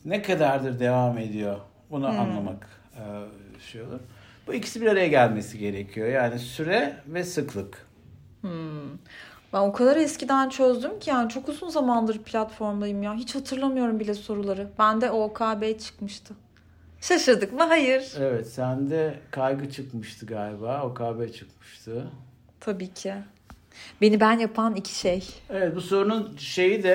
[0.05, 1.57] ne kadardır devam ediyor
[1.91, 2.19] bunu Hı.
[2.19, 3.03] anlamak e,
[3.73, 4.01] şey olur.
[4.47, 6.09] Bu ikisi bir araya gelmesi gerekiyor.
[6.09, 7.87] Yani süre ve sıklık.
[8.41, 8.51] Hmm.
[9.55, 13.15] Ben o kadar eskiden çözdüm ki yani çok uzun zamandır platformdayım ya.
[13.15, 14.69] Hiç hatırlamıyorum bile soruları.
[14.79, 16.35] Bende OKB çıkmıştı.
[17.01, 17.63] Şaşırdık mı?
[17.63, 18.13] Hayır.
[18.19, 20.83] Evet sende kaygı çıkmıştı galiba.
[20.83, 22.07] OKB çıkmıştı.
[22.61, 23.15] Tabii ki.
[24.01, 25.25] Beni ben yapan iki şey.
[25.51, 26.95] Evet bu sorunun şeyi de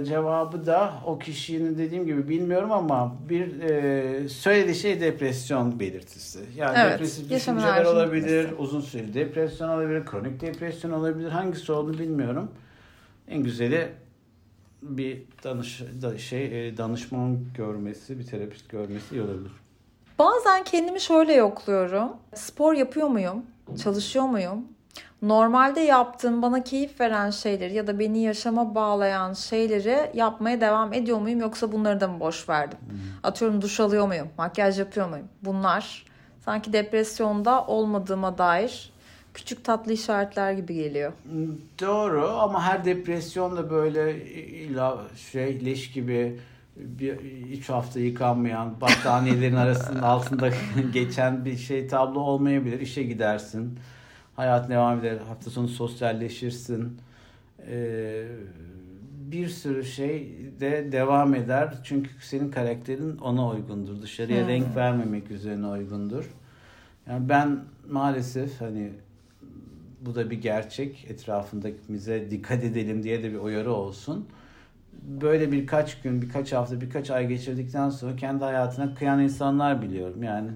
[0.00, 6.40] e, cevabı da o kişinin dediğim gibi bilmiyorum ama bir e, söylediği şey depresyon belirtisi.
[6.56, 8.56] Yani evet, depresif düşünceler olabilir, mesela.
[8.58, 11.28] uzun süreli depresyon olabilir, kronik depresyon olabilir.
[11.28, 12.50] Hangisi olduğunu bilmiyorum.
[13.28, 13.88] En güzeli
[14.82, 19.52] bir danış da, şey e, danışman görmesi, bir terapist görmesi iyi olabilir.
[20.18, 22.08] Bazen kendimi şöyle yokluyorum.
[22.34, 23.42] Spor yapıyor muyum?
[23.82, 24.64] Çalışıyor muyum?
[25.22, 31.18] Normalde yaptığım bana keyif veren şeyleri ya da beni yaşama bağlayan şeyleri yapmaya devam ediyor
[31.18, 32.78] muyum yoksa bunları da mı boş verdim?
[32.88, 32.98] Hmm.
[33.22, 34.28] Atıyorum duş alıyor muyum?
[34.38, 35.28] Makyaj yapıyor muyum?
[35.42, 36.04] Bunlar
[36.44, 38.92] sanki depresyonda olmadığıma dair
[39.34, 41.12] küçük tatlı işaretler gibi geliyor.
[41.80, 44.98] Doğru ama her depresyon da böyle illa
[45.32, 46.40] şey leş gibi
[46.76, 47.12] bir
[47.52, 50.50] üç hafta yıkanmayan battaniyelerin arasının altında
[50.92, 52.80] geçen bir şey tablo olmayabilir.
[52.80, 53.78] İşe gidersin
[54.36, 55.16] Hayat devam eder.
[55.28, 56.98] Hafta sonu sosyalleşirsin.
[57.68, 58.26] Ee,
[59.30, 61.74] bir sürü şey de devam eder.
[61.84, 64.02] Çünkü senin karakterin ona uygundur.
[64.02, 64.48] Dışarıya hmm.
[64.48, 66.30] renk vermemek üzerine uygundur.
[67.08, 67.60] Yani ben
[67.90, 68.92] maalesef hani
[70.00, 71.06] bu da bir gerçek.
[71.10, 74.28] Etrafındakimize dikkat edelim diye de bir uyarı olsun.
[75.02, 80.22] Böyle birkaç gün, birkaç hafta, birkaç ay geçirdikten sonra kendi hayatına kıyan insanlar biliyorum.
[80.22, 80.50] Yani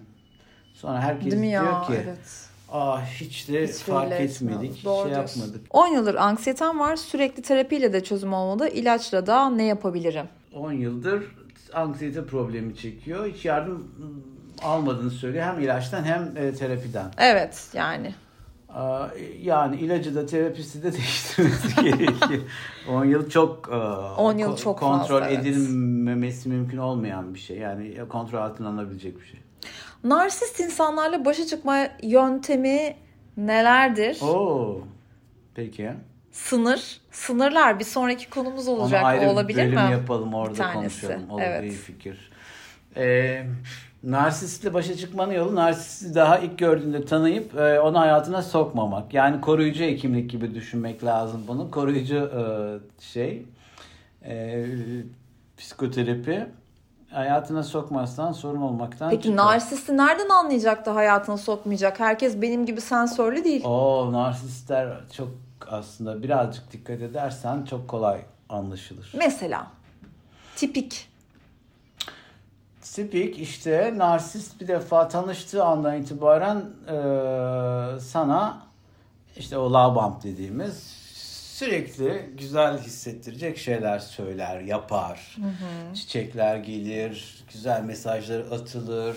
[0.74, 4.84] sonra herkes diyor ki evet Aa hiç de hiç fark etmedik.
[4.84, 5.40] Doğru şey diyorsun.
[5.40, 5.66] yapmadık.
[5.70, 6.96] 10 yıldır anksiyetem var.
[6.96, 8.68] Sürekli terapiyle de çözüm olmadı.
[8.68, 10.26] İlaçla da ne yapabilirim?
[10.54, 11.24] 10 yıldır
[11.74, 13.26] anksiyete problemi çekiyor.
[13.26, 13.88] Hiç yardım
[14.62, 15.44] almadığını söylüyor.
[15.44, 17.06] Hem ilaçtan hem e, terapiden.
[17.18, 18.14] Evet yani.
[18.74, 19.06] Aa,
[19.42, 22.42] Yani ilacı da terapisi de değiştirmesi gerekiyor.
[22.88, 23.76] 10 yıl çok e,
[24.20, 25.46] 10 yıl ko- çok kontrol fazla, evet.
[25.46, 27.58] edilmemesi mümkün olmayan bir şey.
[27.58, 29.40] Yani kontrol altına alınabilecek bir şey.
[30.04, 32.96] Narsist insanlarla başa çıkma yöntemi
[33.36, 34.18] nelerdir?
[34.22, 34.80] Oo.
[35.54, 35.90] Peki.
[36.32, 37.00] Sınır.
[37.10, 39.04] Sınırlar bir sonraki konumuz Onu olacak.
[39.04, 39.92] ayrı O bir olabilir bölüm mi?
[39.92, 41.30] yapalım orada konuşalım.
[41.30, 41.62] Olur evet.
[41.62, 42.30] iyi fikir.
[42.96, 43.46] Ee,
[44.02, 49.14] narsistle başa çıkmanın yolu narsisti daha ilk gördüğünde tanıyıp e, onu hayatına sokmamak.
[49.14, 51.70] Yani koruyucu hekimlik gibi düşünmek lazım bunu.
[51.70, 52.42] Koruyucu e,
[53.02, 53.46] şey
[54.24, 54.66] e,
[55.58, 56.46] psikoterapi
[57.12, 59.36] hayatına sokmazsan sorun olmaktan Peki çıkar.
[59.36, 62.00] narsisti nereden anlayacak da hayatına sokmayacak?
[62.00, 63.64] Herkes benim gibi sensörlü değil.
[63.64, 65.28] Oo, narsistler çok
[65.70, 69.12] aslında birazcık dikkat edersen çok kolay anlaşılır.
[69.16, 69.66] Mesela
[70.56, 71.10] tipik.
[72.82, 76.56] Tipik işte narsist bir defa tanıştığı andan itibaren
[76.88, 78.62] e, sana
[79.36, 80.99] işte o love bomb dediğimiz
[81.60, 85.36] sürekli güzel hissettirecek şeyler söyler, yapar.
[85.94, 89.16] Çiçekler gelir, güzel mesajlar atılır,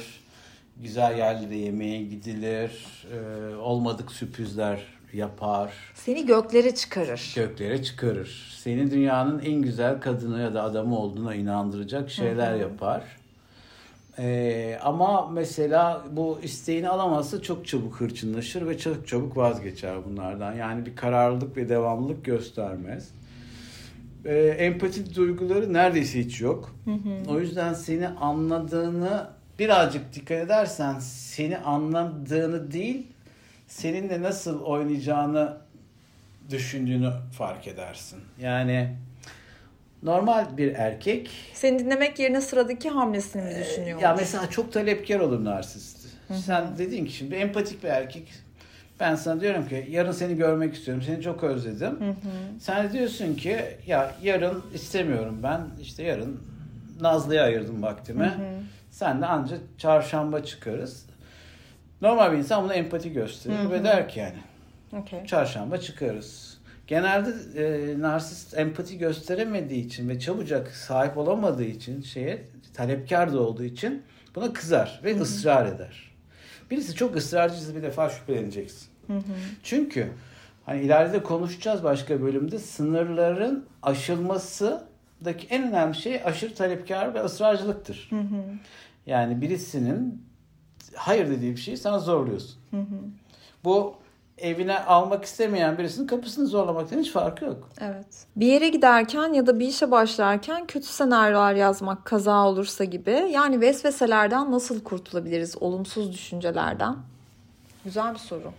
[0.78, 4.80] güzel yerlere yemeğe gidilir, e, olmadık sürprizler
[5.14, 7.34] yapar Seni göklere çıkarır.
[7.36, 8.54] göklere çıkarır.
[8.58, 13.04] Seni dünyanın en güzel kadını ya da adamı olduğuna inandıracak şeyler yapar.
[14.20, 20.54] Ee, ama mesela bu isteğini alamazsa çok çabuk hırçınlaşır ve çok çabuk vazgeçer bunlardan.
[20.54, 23.10] Yani bir kararlılık ve devamlılık göstermez.
[24.26, 26.76] Ee, empati duyguları neredeyse hiç yok.
[27.28, 29.28] O yüzden seni anladığını
[29.60, 33.08] birazcık dikkat edersen seni anladığını değil
[33.68, 35.58] seninle nasıl oynayacağını
[36.50, 38.20] düşündüğünü fark edersin.
[38.42, 38.96] Yani
[40.04, 44.02] normal bir erkek Seni dinlemek yerine sıradaki hamlesini mi düşünüyor?
[44.02, 46.08] ya mesela çok talepkar olur narsist.
[46.46, 48.34] Sen dedin ki şimdi empatik bir erkek
[49.00, 51.04] ben sana diyorum ki yarın seni görmek istiyorum.
[51.08, 52.00] Seni çok özledim.
[52.60, 55.62] Sen de diyorsun ki ya yarın istemiyorum ben.
[55.82, 56.40] işte yarın
[57.02, 58.32] Nazlı'ya ayırdım vaktimi.
[58.92, 61.06] Sen de ancak çarşamba çıkarız.
[62.02, 64.38] Normal bir insan buna empati gösterir ve der ki yani
[65.02, 65.26] Okey.
[65.26, 66.53] çarşamba çıkarız.
[66.88, 73.64] Genelde e, narsist empati gösteremediği için ve çabucak sahip olamadığı için şeye talepkar da olduğu
[73.64, 74.04] için
[74.36, 76.12] buna kızar ve ısrar eder.
[76.72, 78.88] Birisi çok ısrarcıysa bir defa şüpheleneceksin.
[79.64, 80.10] Çünkü
[80.66, 88.10] hani ileride de konuşacağız başka bölümde sınırların aşılmasındaki en önemli şey aşırı talepkar ve ısrarcılıktır.
[89.06, 90.26] Yani birisinin
[90.96, 92.62] hayır dediği bir şeyi sana zorluyorsun.
[93.64, 93.96] Bu
[94.38, 97.70] evine almak istemeyen birisinin kapısını zorlamaktan hiç farkı yok.
[97.82, 98.06] Evet.
[98.36, 103.28] Bir yere giderken ya da bir işe başlarken kötü senaryolar yazmak kaza olursa gibi.
[103.32, 105.56] Yani vesveselerden nasıl kurtulabiliriz?
[105.62, 106.96] Olumsuz düşüncelerden.
[107.86, 108.52] Güzel bir soru.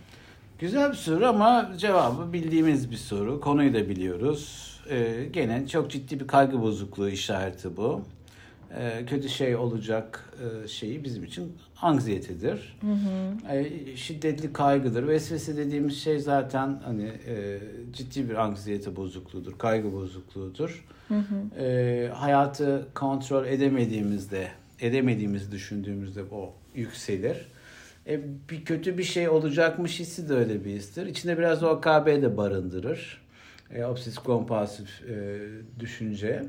[0.59, 3.41] Güzel bir soru ama cevabı bildiğimiz bir soru.
[3.41, 4.71] Konuyu da biliyoruz.
[4.89, 8.01] Ee, gene çok ciddi bir kaygı bozukluğu işareti bu.
[8.77, 10.29] Ee, kötü şey olacak
[10.63, 12.77] e, şeyi bizim için anksiyetedir.
[13.49, 15.07] Ee, şiddetli kaygıdır.
[15.07, 17.59] Vesvese dediğimiz şey zaten hani e,
[17.93, 20.85] ciddi bir anksiyete bozukluğudur, kaygı bozukluğudur.
[21.59, 24.47] Ee, hayatı kontrol edemediğimizde,
[24.79, 27.47] edemediğimizi düşündüğümüzde o yükselir.
[28.07, 31.05] E, bir kötü bir şey olacakmış hissi de öyle bir histir.
[31.05, 33.21] İçinde biraz OKB de barındırır.
[33.71, 35.39] E, obsesif kompulsif e,
[35.79, 36.43] düşünce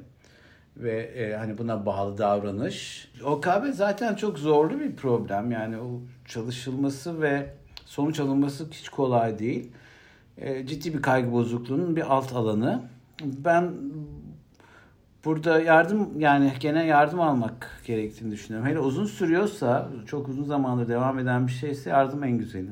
[0.77, 3.09] ve e, hani buna bağlı davranış.
[3.25, 5.51] OKB zaten çok zorlu bir problem.
[5.51, 7.55] Yani o çalışılması ve
[7.85, 9.73] sonuç alınması hiç kolay değil.
[10.39, 12.83] E, ciddi bir kaygı bozukluğunun bir alt alanı.
[13.23, 13.73] Ben
[15.25, 18.69] burada yardım yani gene yardım almak gerektiğini düşünüyorum.
[18.69, 22.71] Hele uzun sürüyorsa, çok uzun zamandır devam eden bir şeyse yardım en güzeli.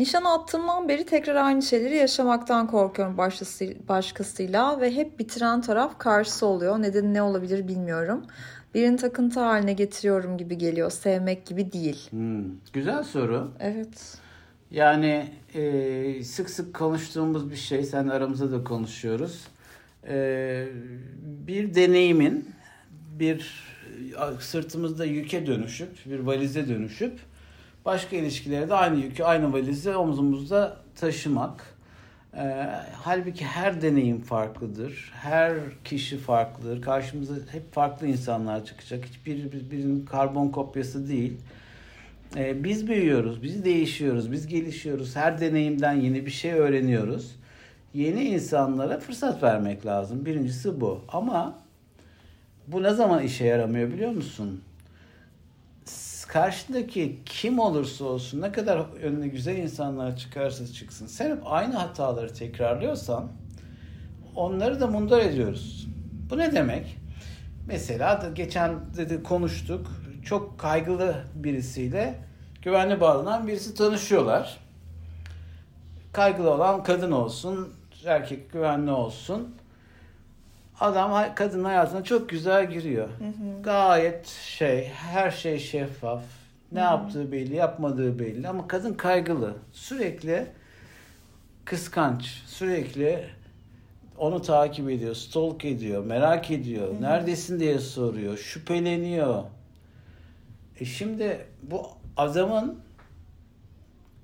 [0.00, 6.46] Nişan attığımdan beri tekrar aynı şeyleri yaşamaktan korkuyorum başkası, başkasıyla ve hep bitiren taraf karşısı
[6.46, 6.82] oluyor.
[6.82, 8.24] Nedeni ne olabilir bilmiyorum.
[8.74, 10.90] Birini takıntı haline getiriyorum gibi geliyor.
[10.90, 12.10] Sevmek gibi değil.
[12.10, 13.50] Hmm, Güzel soru.
[13.60, 14.18] Evet.
[14.70, 19.46] Yani e, sık sık konuştuğumuz bir şey, sen aramızda da konuşuyoruz.
[20.08, 20.66] E,
[21.46, 22.48] bir deneyimin
[23.18, 23.64] bir
[24.40, 27.18] sırtımızda yüke dönüşüp, bir valize dönüşüp
[27.84, 31.74] başka ilişkilere de aynı yükü, aynı valizi omzumuzda taşımak.
[32.36, 35.12] E, halbuki her deneyim farklıdır.
[35.14, 35.54] Her
[35.84, 36.82] kişi farklıdır.
[36.82, 39.04] Karşımıza hep farklı insanlar çıkacak.
[39.04, 41.36] Hiçbir birinin karbon kopyası değil.
[42.36, 45.16] Ee, biz büyüyoruz, biz değişiyoruz, biz gelişiyoruz.
[45.16, 47.36] Her deneyimden yeni bir şey öğreniyoruz.
[47.94, 50.26] Yeni insanlara fırsat vermek lazım.
[50.26, 51.00] Birincisi bu.
[51.08, 51.58] Ama
[52.66, 54.60] bu ne zaman işe yaramıyor biliyor musun?
[56.32, 62.34] Karşındaki kim olursa olsun ne kadar önüne güzel insanlar çıkarsa çıksın sen hep aynı hataları
[62.34, 63.28] tekrarlıyorsan
[64.36, 65.88] onları da mundar ediyoruz.
[66.30, 66.96] Bu ne demek?
[67.66, 69.86] Mesela geçen dedi konuştuk.
[70.24, 72.14] Çok kaygılı birisiyle
[72.62, 74.58] güvenli bağlanan birisi tanışıyorlar.
[76.12, 77.74] Kaygılı olan kadın olsun,
[78.04, 79.54] erkek güvenli olsun.
[80.80, 83.08] Adam kadın hayatına çok güzel giriyor.
[83.08, 83.62] Hı hı.
[83.62, 86.22] Gayet şey, her şey şeffaf.
[86.72, 86.90] Ne hı hı.
[86.90, 89.54] yaptığı belli, yapmadığı belli ama kadın kaygılı.
[89.72, 90.46] Sürekli
[91.64, 93.24] kıskanç, sürekli
[94.18, 96.88] onu takip ediyor, stalk ediyor, merak ediyor.
[96.88, 97.02] Hı hı.
[97.02, 99.44] Neredesin diye soruyor, şüpheleniyor.
[100.80, 102.80] E şimdi bu adamın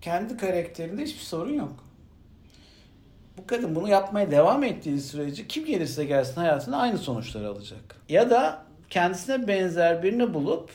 [0.01, 1.86] kendi karakterinde hiçbir sorun yok.
[3.39, 7.97] Bu kadın bunu yapmaya devam ettiği sürece kim gelirse gelsin hayatında aynı sonuçları alacak.
[8.09, 10.71] Ya da kendisine benzer birini bulup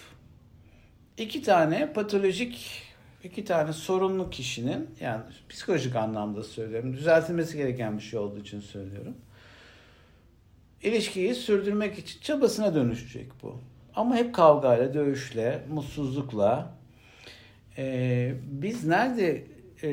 [1.17, 2.81] iki tane patolojik
[3.23, 6.93] iki tane sorunlu kişinin yani psikolojik anlamda söylüyorum.
[6.93, 9.15] Düzeltilmesi gereken bir şey olduğu için söylüyorum.
[10.81, 13.61] İlişkiyi sürdürmek için çabasına dönüşecek bu.
[13.95, 16.73] Ama hep kavgayla, dövüşle, mutsuzlukla.
[17.77, 19.43] Ee, biz nerede
[19.83, 19.89] e,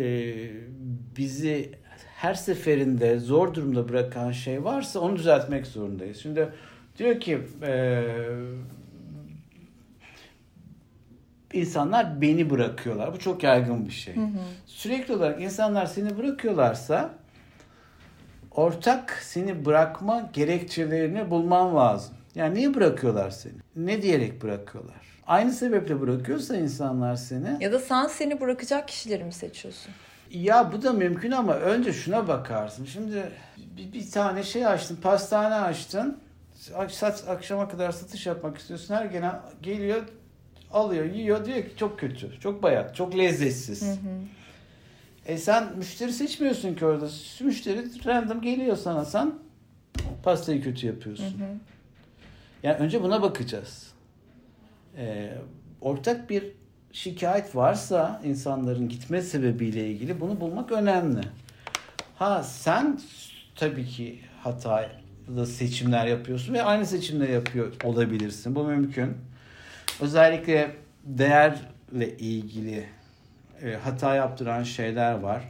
[1.17, 1.73] bizi
[2.19, 6.19] her seferinde zor durumda bırakan şey varsa onu düzeltmek zorundayız.
[6.23, 6.49] Şimdi
[6.99, 8.05] diyor ki e,
[11.53, 13.13] insanlar beni bırakıyorlar.
[13.13, 14.17] Bu çok yaygın bir şey.
[14.17, 14.39] Hı hı.
[14.67, 17.15] Sürekli olarak insanlar seni bırakıyorlarsa
[18.51, 22.15] ortak seni bırakma gerekçelerini bulman lazım.
[22.35, 23.55] Yani niye bırakıyorlar seni?
[23.77, 25.21] Ne diyerek bırakıyorlar?
[25.27, 27.57] Aynı sebeple bırakıyorsa insanlar seni.
[27.61, 29.93] Ya da sen seni bırakacak kişileri mi seçiyorsun?
[30.31, 32.85] Ya bu da mümkün ama önce şuna bakarsın.
[32.85, 33.33] Şimdi
[33.77, 36.19] bir, bir tane şey açtın, pastane açtın.
[36.89, 38.95] Sat, akşama kadar satış yapmak istiyorsun.
[38.95, 40.03] Her gelen geliyor,
[40.71, 41.45] alıyor, yiyor.
[41.45, 43.83] Diyor ki çok kötü, çok bayat, çok lezzetsiz.
[43.83, 43.97] Hı hı.
[45.27, 47.09] E sen müşteri seçmiyorsun ki orada.
[47.41, 49.35] Müşteri random geliyor sana sen
[50.23, 51.25] pastayı kötü yapıyorsun.
[51.25, 51.57] Hı hı.
[52.63, 53.93] Yani önce buna bakacağız.
[54.97, 55.35] Ee,
[55.81, 56.58] ortak bir
[56.99, 61.21] şikayet varsa insanların gitme sebebiyle ilgili bunu bulmak önemli.
[62.17, 63.01] Ha sen
[63.57, 68.55] tabii ki hatalı seçimler yapıyorsun ve aynı seçimleri yapıyor olabilirsin.
[68.55, 69.17] Bu mümkün.
[70.01, 72.87] Özellikle değerle ilgili
[73.63, 75.43] e, hata yaptıran şeyler var.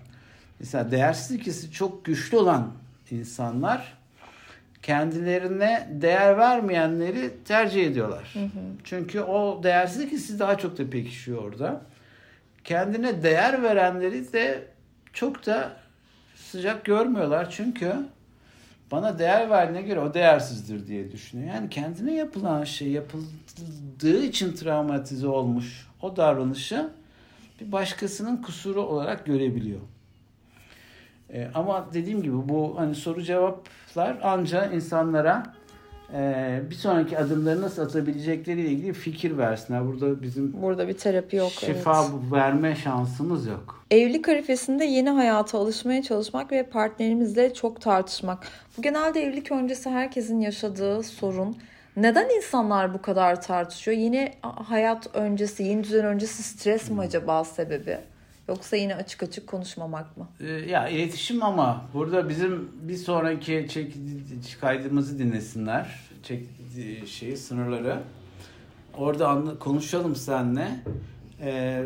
[0.60, 2.72] Mesela değersizlik hissi çok güçlü olan
[3.10, 3.97] insanlar
[4.88, 8.30] kendilerine değer vermeyenleri tercih ediyorlar.
[8.32, 8.60] Hı hı.
[8.84, 11.82] Çünkü o değersizlik hissi daha çok da pekişiyor orada.
[12.64, 14.64] Kendine değer verenleri de
[15.12, 15.72] çok da
[16.36, 17.50] sıcak görmüyorlar.
[17.50, 17.92] Çünkü
[18.90, 21.54] bana değer verdiğine göre o değersizdir diye düşünüyor.
[21.54, 26.90] Yani kendine yapılan şey yapıldığı için travmatize olmuş o davranışı
[27.60, 29.80] bir başkasının kusuru olarak görebiliyor.
[31.32, 35.42] E, ama dediğim gibi bu hani soru cevaplar ancak insanlara
[36.14, 39.86] e, bir sonraki adımları nasıl atabilecekleriyle ilgili fikir versinler.
[39.86, 41.50] Burada bizim burada bir terapi yok.
[41.50, 42.32] Şifa evet.
[42.32, 43.84] verme şansımız yok.
[43.90, 48.46] Evlilik arifesinde yeni hayata alışmaya çalışmak ve partnerimizle çok tartışmak.
[48.78, 51.56] Bu genelde evlilik öncesi herkesin yaşadığı sorun.
[51.96, 53.96] Neden insanlar bu kadar tartışıyor?
[53.96, 57.98] Yeni hayat öncesi, yeni düzen öncesi stres mi acaba sebebi?
[58.48, 60.28] Yoksa yine açık açık konuşmamak mı?
[60.40, 63.94] Ee, ya iletişim ama burada bizim bir sonraki çek,
[64.60, 66.00] kaydımızı dinlesinler.
[66.22, 66.46] Çek
[67.06, 68.00] şeyi sınırları.
[68.98, 70.68] Orada anla, konuşalım seninle.
[71.42, 71.84] Ee,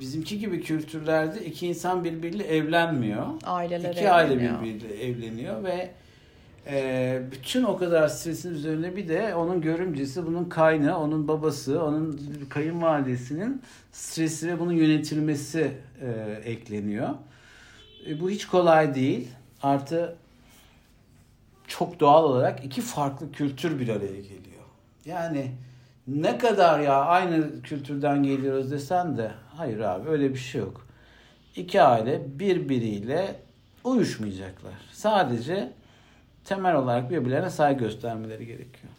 [0.00, 3.26] bizimki gibi kültürlerde iki insan birbiriyle evlenmiyor.
[3.44, 5.90] Aileler İki aile birbiriyle evleniyor ve
[6.66, 12.20] e, bütün o kadar stresin üzerine bir de onun görümcesi, bunun kaynağı, onun babası, onun
[12.48, 17.08] kayınvalidesinin stresi ve bunun yönetilmesi e, ekleniyor.
[18.06, 19.28] E, bu hiç kolay değil.
[19.62, 20.16] Artı
[21.68, 24.64] çok doğal olarak iki farklı kültür bir araya geliyor.
[25.04, 25.52] Yani
[26.06, 30.86] ne kadar ya aynı kültürden geliyoruz desen de hayır abi öyle bir şey yok.
[31.56, 33.36] İki aile birbiriyle
[33.84, 34.74] uyuşmayacaklar.
[34.92, 35.72] Sadece
[36.50, 38.92] temel olarak birbirlerine saygı göstermeleri gerekiyor.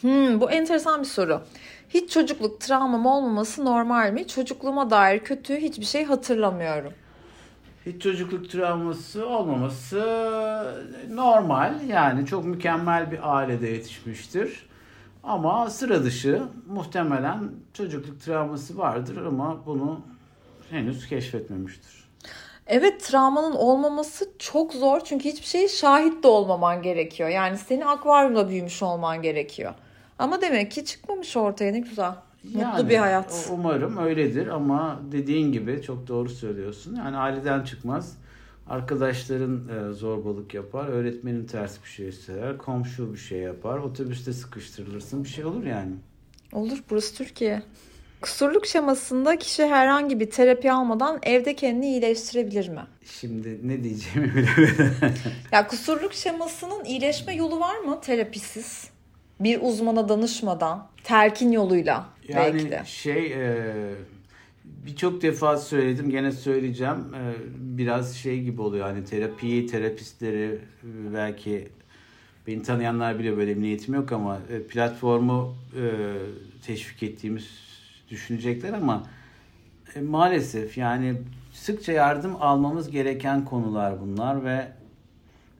[0.00, 1.40] Hmm, bu enteresan bir soru.
[1.88, 4.28] Hiç çocukluk travmam olmaması normal mi?
[4.28, 6.92] Çocukluğuma dair kötü hiçbir şey hatırlamıyorum.
[7.86, 10.00] Hiç çocukluk travması olmaması
[11.10, 11.74] normal.
[11.88, 14.66] Yani çok mükemmel bir ailede yetişmiştir.
[15.22, 20.00] Ama sıra dışı muhtemelen çocukluk travması vardır ama bunu
[20.70, 22.07] henüz keşfetmemiştir.
[22.68, 27.28] Evet travmanın olmaması çok zor çünkü hiçbir şeye şahit de olmaman gerekiyor.
[27.28, 29.74] Yani seni akvaryumda büyümüş olman gerekiyor.
[30.18, 32.12] Ama demek ki çıkmamış ortaya ne güzel.
[32.44, 33.48] Mutlu Yani, bir hayat.
[33.52, 36.96] Umarım öyledir ama dediğin gibi çok doğru söylüyorsun.
[36.96, 38.16] Yani aileden çıkmaz.
[38.68, 45.24] Arkadaşların e, zorbalık yapar, öğretmenin ters bir şey söyler, komşu bir şey yapar, otobüste sıkıştırılırsın
[45.24, 45.92] bir şey olur yani.
[46.52, 47.62] Olur burası Türkiye.
[48.20, 52.80] Kusurluk şemasında kişi herhangi bir terapi almadan evde kendini iyileştirebilir mi?
[53.20, 54.94] Şimdi ne diyeceğimi bilemedim.
[55.52, 58.90] Ya kusurluk şemasının iyileşme yolu var mı terapisiz?
[59.40, 62.82] Bir uzmana danışmadan, telkin yoluyla belki Yani de.
[62.86, 63.64] şey e,
[64.86, 67.22] birçok defa söyledim gene söyleyeceğim E,
[67.78, 71.68] biraz şey gibi oluyor hani terapiyi terapistleri e, belki
[72.46, 75.84] beni tanıyanlar biliyor böyle bir niyetim yok ama e, platformu e,
[76.66, 77.67] teşvik ettiğimiz
[78.10, 79.02] düşünecekler ama
[79.94, 81.14] e, maalesef yani
[81.52, 84.68] sıkça yardım almamız gereken konular bunlar ve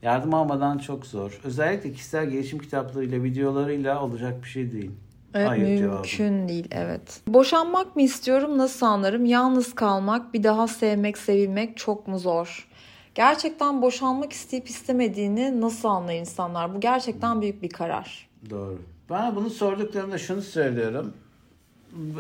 [0.03, 1.41] yardım almadan çok zor.
[1.45, 4.91] Özellikle kişisel gelişim kitaplarıyla, videolarıyla olacak bir şey değil.
[5.35, 5.95] Evet, Hayır cevabım.
[5.95, 7.21] mümkün değil evet.
[7.27, 9.25] Boşanmak mı istiyorum nasıl anlarım?
[9.25, 12.69] Yalnız kalmak, bir daha sevmek, sevilmek çok mu zor?
[13.15, 16.75] Gerçekten boşanmak isteyip istemediğini nasıl anlar insanlar?
[16.75, 18.29] Bu gerçekten büyük bir karar.
[18.51, 18.79] Doğru.
[19.11, 21.13] Bana bunu sorduklarında şunu söylüyorum.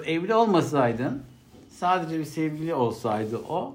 [0.06, 1.22] Evli olmasaydın,
[1.70, 3.74] sadece bir sevgili olsaydı o,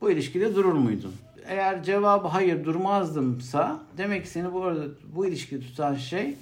[0.00, 1.12] bu ilişkide durur muydun?
[1.48, 4.84] Eğer cevabı hayır durmazdımsa, demek ki seni bu arada
[5.16, 6.34] bu ilişki tutan şey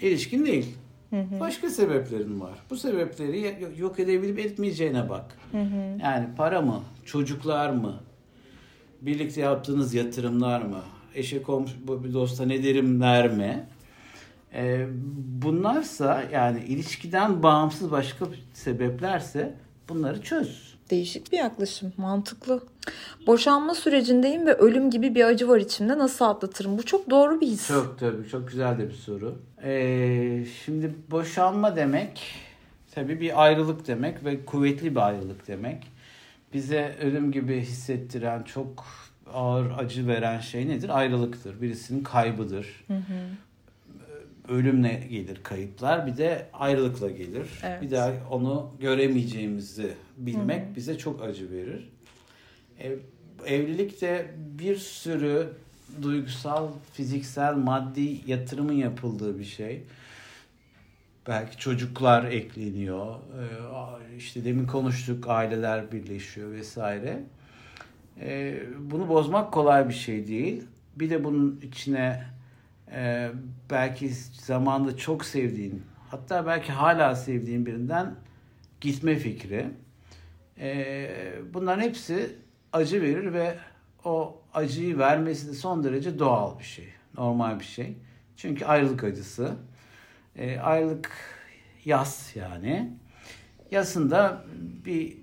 [0.00, 0.76] ilişkin değil.
[1.40, 2.58] Başka sebeplerin var.
[2.70, 5.38] Bu sebepleri yok edebilip etmeyeceğine bak.
[6.02, 7.94] Yani para mı, çocuklar mı,
[9.00, 10.80] birlikte yaptığınız yatırımlar mı,
[11.14, 13.66] eşe komşu bir dosta ne derimler mi?
[14.54, 14.86] Ee,
[15.42, 19.54] bunlarsa yani ilişkiden bağımsız başka sebeplerse
[19.88, 20.74] bunları çöz.
[20.90, 22.62] Değişik bir yaklaşım, mantıklı.
[23.26, 25.98] Boşanma sürecindeyim ve ölüm gibi bir acı var içimde.
[25.98, 26.78] Nasıl atlatırım?
[26.78, 27.68] Bu çok doğru bir his.
[27.68, 29.38] Çok tabii çok güzel de bir soru.
[29.64, 32.22] Ee, şimdi boşanma demek
[32.94, 35.86] tabii bir ayrılık demek ve kuvvetli bir ayrılık demek.
[36.54, 38.84] Bize ölüm gibi hissettiren çok
[39.34, 40.98] ağır acı veren şey nedir?
[40.98, 41.62] Ayrılıktır.
[41.62, 42.84] Birisinin kaybıdır.
[44.48, 46.06] Ölümle gelir kayıplar.
[46.06, 47.48] Bir de ayrılıkla gelir.
[47.62, 47.82] Evet.
[47.82, 51.88] Bir daha onu göremeyeceğimizi bilmek bize çok acı verir.
[52.78, 52.98] Ev,
[53.46, 55.48] evlilikte bir sürü
[56.02, 59.82] duygusal, fiziksel, maddi yatırımın yapıldığı bir şey.
[61.28, 63.14] Belki çocuklar ekleniyor.
[63.14, 67.20] Ee, işte demin konuştuk aileler birleşiyor vesaire.
[68.20, 70.62] Ee, bunu bozmak kolay bir şey değil.
[70.96, 72.24] Bir de bunun içine
[72.94, 73.30] e,
[73.70, 78.14] belki zamanında çok sevdiğin hatta belki hala sevdiğin birinden
[78.80, 79.66] gitme fikri.
[80.58, 82.36] Ee, bunların hepsi
[82.72, 83.58] acı verir ve
[84.04, 86.88] o acıyı vermesi de son derece doğal bir şey.
[87.18, 87.96] Normal bir şey.
[88.36, 89.56] Çünkü ayrılık acısı.
[90.36, 91.10] Ee, ayrılık
[91.84, 92.92] yas yani.
[93.70, 94.44] Yasında
[94.84, 95.16] bir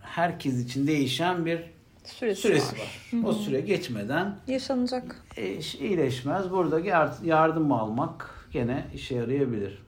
[0.00, 1.73] herkes için değişen bir
[2.04, 2.80] Süresi, süresi var.
[3.12, 3.28] var.
[3.28, 5.22] O süre geçmeden Yaşanacak.
[5.36, 6.50] e, iyileşmez.
[6.50, 9.82] Burada yar- yardım almak gene işe yarayabilir.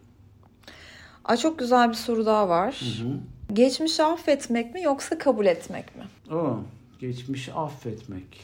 [1.25, 2.81] Ay çok güzel bir soru daha var.
[2.81, 3.09] Hı hı.
[3.55, 6.05] Geçmişi affetmek mi yoksa kabul etmek mi?
[6.37, 6.59] O
[7.01, 8.41] geçmişi affetmek.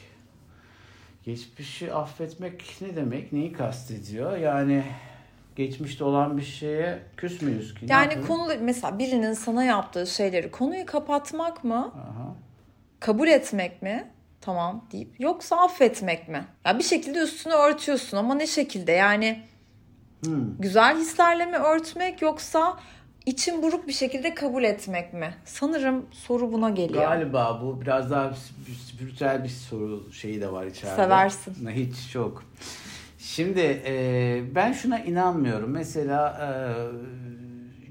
[1.25, 3.33] Geçmişi affetmek ne demek?
[3.33, 4.37] Neyi kastediyor?
[4.37, 4.85] Yani
[5.57, 7.87] geçmişte olan bir şeye küs müyüz ki?
[7.89, 8.27] Ne Yani yapalım?
[8.27, 12.35] konu mesela birinin sana yaptığı şeyleri konuyu kapatmak mı, Aha.
[13.03, 14.11] Kabul etmek mi?
[14.41, 16.45] Tamam deyip yoksa affetmek mi?
[16.65, 18.93] Ya bir şekilde üstünü örtüyorsun ama ne şekilde?
[18.93, 19.43] Yani
[20.25, 20.57] Hmm.
[20.59, 22.79] güzel hislerle mi örtmek yoksa
[23.27, 25.35] için buruk bir şekilde kabul etmek mi?
[25.45, 27.03] Sanırım soru buna geliyor.
[27.03, 28.33] Galiba bu biraz daha
[28.89, 30.97] spiritüel bir soru şeyi de var içeride.
[30.97, 31.69] Seversin.
[31.71, 32.45] Hiç çok.
[33.19, 33.95] Şimdi e,
[34.55, 35.71] ben şuna inanmıyorum.
[35.71, 36.49] Mesela e,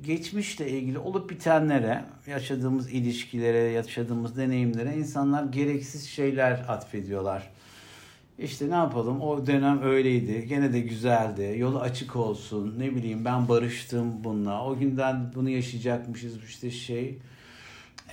[0.04, 7.50] geçmişle ilgili olup bitenlere, yaşadığımız ilişkilere, yaşadığımız deneyimlere insanlar gereksiz şeyler atfediyorlar.
[8.40, 10.48] İşte ne yapalım o dönem öyleydi.
[10.48, 11.56] Gene de güzeldi.
[11.58, 12.76] Yolu açık olsun.
[12.80, 14.66] Ne bileyim ben barıştım bununla.
[14.66, 17.20] O günden bunu yaşayacakmışız işte şey.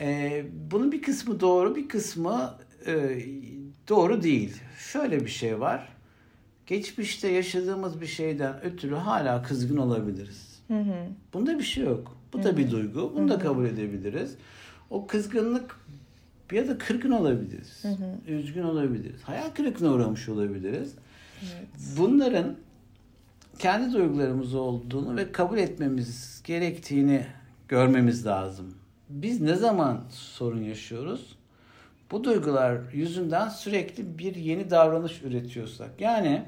[0.00, 2.54] Ee, bunun bir kısmı doğru bir kısmı
[2.86, 3.18] e,
[3.88, 4.56] doğru değil.
[4.92, 5.88] Şöyle bir şey var.
[6.66, 10.47] Geçmişte yaşadığımız bir şeyden ötürü hala kızgın olabiliriz.
[10.68, 11.06] Hı hı.
[11.34, 12.16] Bunda bir şey yok.
[12.32, 13.12] Bu da bir duygu.
[13.16, 14.34] Bunu da kabul edebiliriz.
[14.90, 15.80] O kızgınlık
[16.52, 17.84] ya da kırgın olabiliriz.
[18.28, 19.22] Üzgün olabiliriz.
[19.22, 20.94] Hayal kırıklığına uğramış olabiliriz.
[21.98, 22.56] Bunların
[23.58, 27.26] kendi duygularımız olduğunu ve kabul etmemiz gerektiğini
[27.68, 28.74] görmemiz lazım.
[29.08, 31.36] Biz ne zaman sorun yaşıyoruz?
[32.10, 36.00] Bu duygular yüzünden sürekli bir yeni davranış üretiyorsak.
[36.00, 36.42] Yani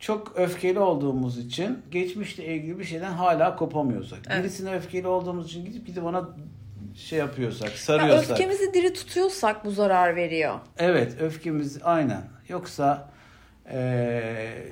[0.00, 4.18] çok öfkeli olduğumuz için geçmişle ilgili bir şeyden hala kopamıyorsak.
[4.30, 4.38] Evet.
[4.44, 6.28] Birisine öfkeli olduğumuz için gidip gidip ona
[6.94, 8.30] şey yapıyorsak, Ya sarıyorsak.
[8.30, 10.54] öfkemizi diri tutuyorsak bu zarar veriyor.
[10.78, 12.22] Evet öfkemiz aynen.
[12.48, 13.10] Yoksa
[13.72, 14.66] eee,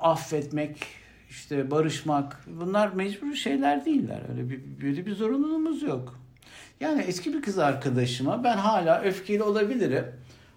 [0.00, 0.86] affetmek,
[1.30, 4.20] işte barışmak bunlar mecbur şeyler değiller.
[4.30, 6.18] Öyle bir, böyle bir zorunluluğumuz yok.
[6.80, 10.04] Yani eski bir kız arkadaşıma ben hala öfkeli olabilirim.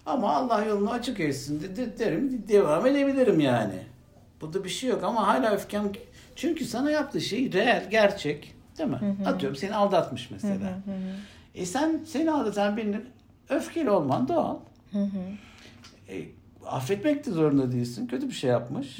[0.08, 3.74] Ama Allah yolunu açık etsin de- de- derim devam edebilirim yani.
[4.40, 5.92] Burada bir şey yok ama hala öfkem
[6.36, 8.54] çünkü sana yaptığı şey reel, gerçek.
[8.78, 9.16] Değil mi?
[9.26, 10.78] Atıyorum seni aldatmış mesela.
[11.54, 13.04] E sen seni aldatan birinin
[13.48, 14.56] öfkeli olman doğal.
[16.08, 16.22] E,
[16.66, 18.06] affetmek de zorunda değilsin.
[18.06, 18.98] Kötü bir şey yapmış.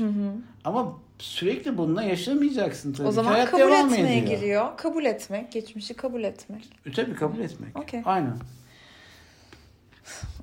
[0.64, 3.08] Ama sürekli bununla yaşamayacaksın tabii.
[3.08, 4.36] O zaman Hayat kabul etmeye ediyor.
[4.38, 4.76] giriyor.
[4.76, 6.68] Kabul etmek, geçmişi kabul etmek.
[6.86, 7.78] E, Tabii kabul etmek.
[7.78, 8.02] Okey.
[8.04, 8.32] Aynen.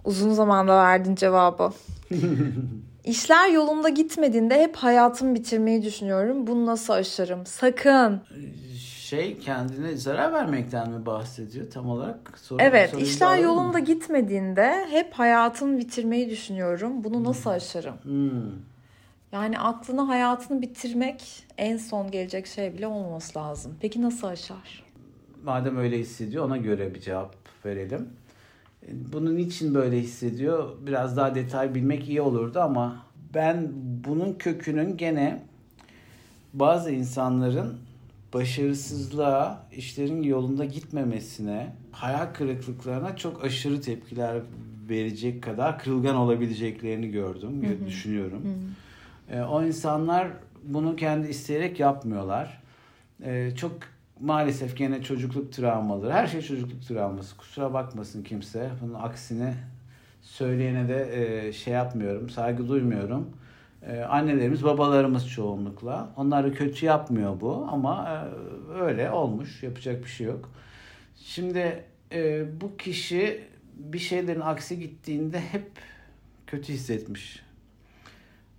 [0.05, 1.71] Uzun zamanda verdin cevabı.
[3.03, 6.47] İşler yolunda gitmediğinde hep hayatımı bitirmeyi düşünüyorum.
[6.47, 7.45] Bunu nasıl aşarım?
[7.45, 8.21] Sakın.
[8.79, 12.39] Şey kendine zarar vermekten mi bahsediyor tam olarak?
[12.39, 13.45] Soru, Evet, işler bağladın mı?
[13.45, 17.03] yolunda gitmediğinde hep hayatımı bitirmeyi düşünüyorum.
[17.03, 17.95] Bunu nasıl aşarım?
[18.03, 18.51] Hmm.
[19.31, 23.75] Yani aklını hayatını bitirmek en son gelecek şey bile olmaması lazım.
[23.81, 24.83] Peki nasıl aşar?
[25.43, 27.35] Madem öyle hissediyor ona göre bir cevap
[27.65, 28.09] verelim.
[28.91, 33.71] Bunun için böyle hissediyor biraz daha detay bilmek iyi olurdu ama ben
[34.07, 35.43] bunun kökünün gene
[36.53, 37.77] bazı insanların
[38.33, 44.41] başarısızlığa, işlerin yolunda gitmemesine, hayal kırıklıklarına çok aşırı tepkiler
[44.89, 48.41] verecek kadar kırılgan olabileceklerini gördüm, düşünüyorum.
[49.31, 50.27] E, o insanlar
[50.63, 52.61] bunu kendi isteyerek yapmıyorlar.
[53.23, 53.71] E, çok
[54.19, 56.13] maalesef gene çocukluk travmaları.
[56.13, 57.37] Her şey çocukluk travması.
[57.37, 58.69] Kusura bakmasın kimse.
[58.81, 59.53] Bunun aksini
[60.21, 61.09] söyleyene de
[61.47, 63.29] e, şey yapmıyorum, saygı duymuyorum.
[63.87, 66.09] E, annelerimiz, babalarımız çoğunlukla.
[66.17, 69.63] Onları kötü yapmıyor bu ama e, öyle olmuş.
[69.63, 70.51] Yapacak bir şey yok.
[71.15, 73.43] Şimdi e, bu kişi
[73.77, 75.71] bir şeylerin aksi gittiğinde hep
[76.47, 77.43] kötü hissetmiş.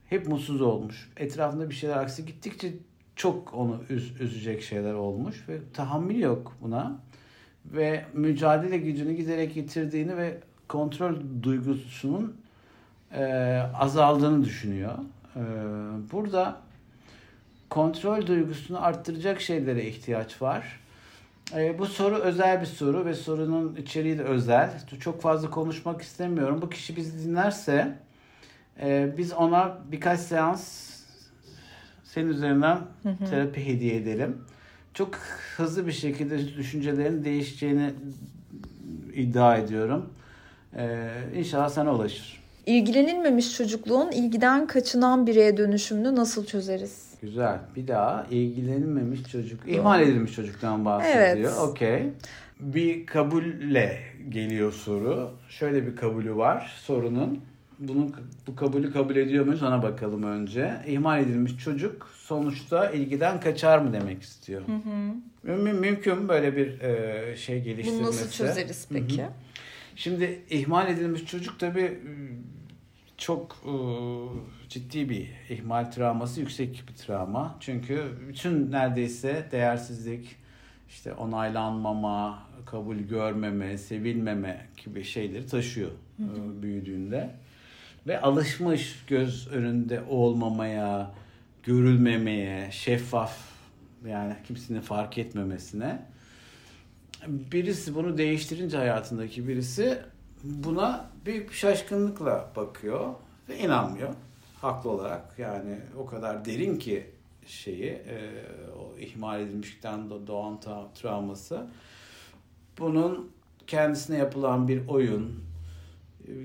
[0.06, 1.10] Hep mutsuz olmuş.
[1.16, 2.72] Etrafında bir şeyler aksi gittikçe
[3.16, 6.98] çok onu üz- üzecek şeyler olmuş ve tahammül yok buna.
[7.66, 10.38] Ve mücadele gücünü giderek yitirdiğini ve
[10.68, 12.36] kontrol duygusunun
[13.12, 13.24] e,
[13.74, 14.92] azaldığını düşünüyor.
[15.36, 15.42] E,
[16.12, 16.56] burada
[17.70, 20.80] kontrol duygusunu arttıracak şeylere ihtiyaç var.
[21.54, 24.70] E, bu soru özel bir soru ve sorunun içeriği de özel.
[25.00, 26.62] Çok fazla konuşmak istemiyorum.
[26.62, 27.98] Bu kişi bizi dinlerse
[28.80, 30.85] e, biz ona birkaç seans
[32.16, 32.78] senin üzerinden
[33.30, 34.38] terapi hediye edelim.
[34.94, 35.14] Çok
[35.56, 37.90] hızlı bir şekilde düşüncelerin değişeceğini
[39.14, 40.10] iddia ediyorum.
[40.76, 42.42] E, inşallah sana ulaşır.
[42.66, 47.14] İlgilenilmemiş çocukluğun ilgiden kaçınan bireye dönüşümünü nasıl çözeriz?
[47.22, 47.58] Güzel.
[47.76, 51.52] Bir daha ilgilenilmemiş çocuk, ihmal edilmiş çocuktan bahsediyor.
[51.52, 51.58] Evet.
[51.58, 52.02] Okey.
[52.60, 53.98] Bir kabulle
[54.28, 55.30] geliyor soru.
[55.48, 57.40] Şöyle bir kabulü var sorunun.
[57.78, 58.14] Bunun
[58.46, 60.74] bu kabulü kabul ediyor muyuz ona bakalım önce.
[60.86, 64.62] İhmal edilmiş çocuk sonuçta ilgiden kaçar mı demek istiyor.
[65.42, 68.00] Mü- mümkün böyle bir e, şey geliştirmesi.
[68.00, 69.24] Bunu nasıl çözeriz peki?
[69.96, 71.98] Şimdi ihmal edilmiş çocuk tabii
[73.16, 73.72] çok e,
[74.68, 77.56] ciddi bir ihmal travması, yüksek bir travma.
[77.60, 80.36] Çünkü bütün neredeyse değersizlik,
[80.88, 87.30] işte onaylanmama, kabul görmeme, sevilmeme gibi şeyleri taşıyor e, büyüdüğünde.
[88.06, 91.10] Ve alışmış göz önünde olmamaya,
[91.62, 93.38] görülmemeye, şeffaf
[94.06, 96.06] yani kimsenin fark etmemesine
[97.26, 99.98] birisi bunu değiştirince hayatındaki birisi
[100.44, 103.14] buna büyük bir şaşkınlıkla bakıyor
[103.48, 104.14] ve inanmıyor.
[104.60, 107.06] Haklı olarak yani o kadar derin ki
[107.46, 108.30] şeyi e,
[108.78, 111.66] o ihmal edilmişlikten do- doğan tra- travması
[112.78, 113.30] bunun
[113.66, 115.45] kendisine yapılan bir oyun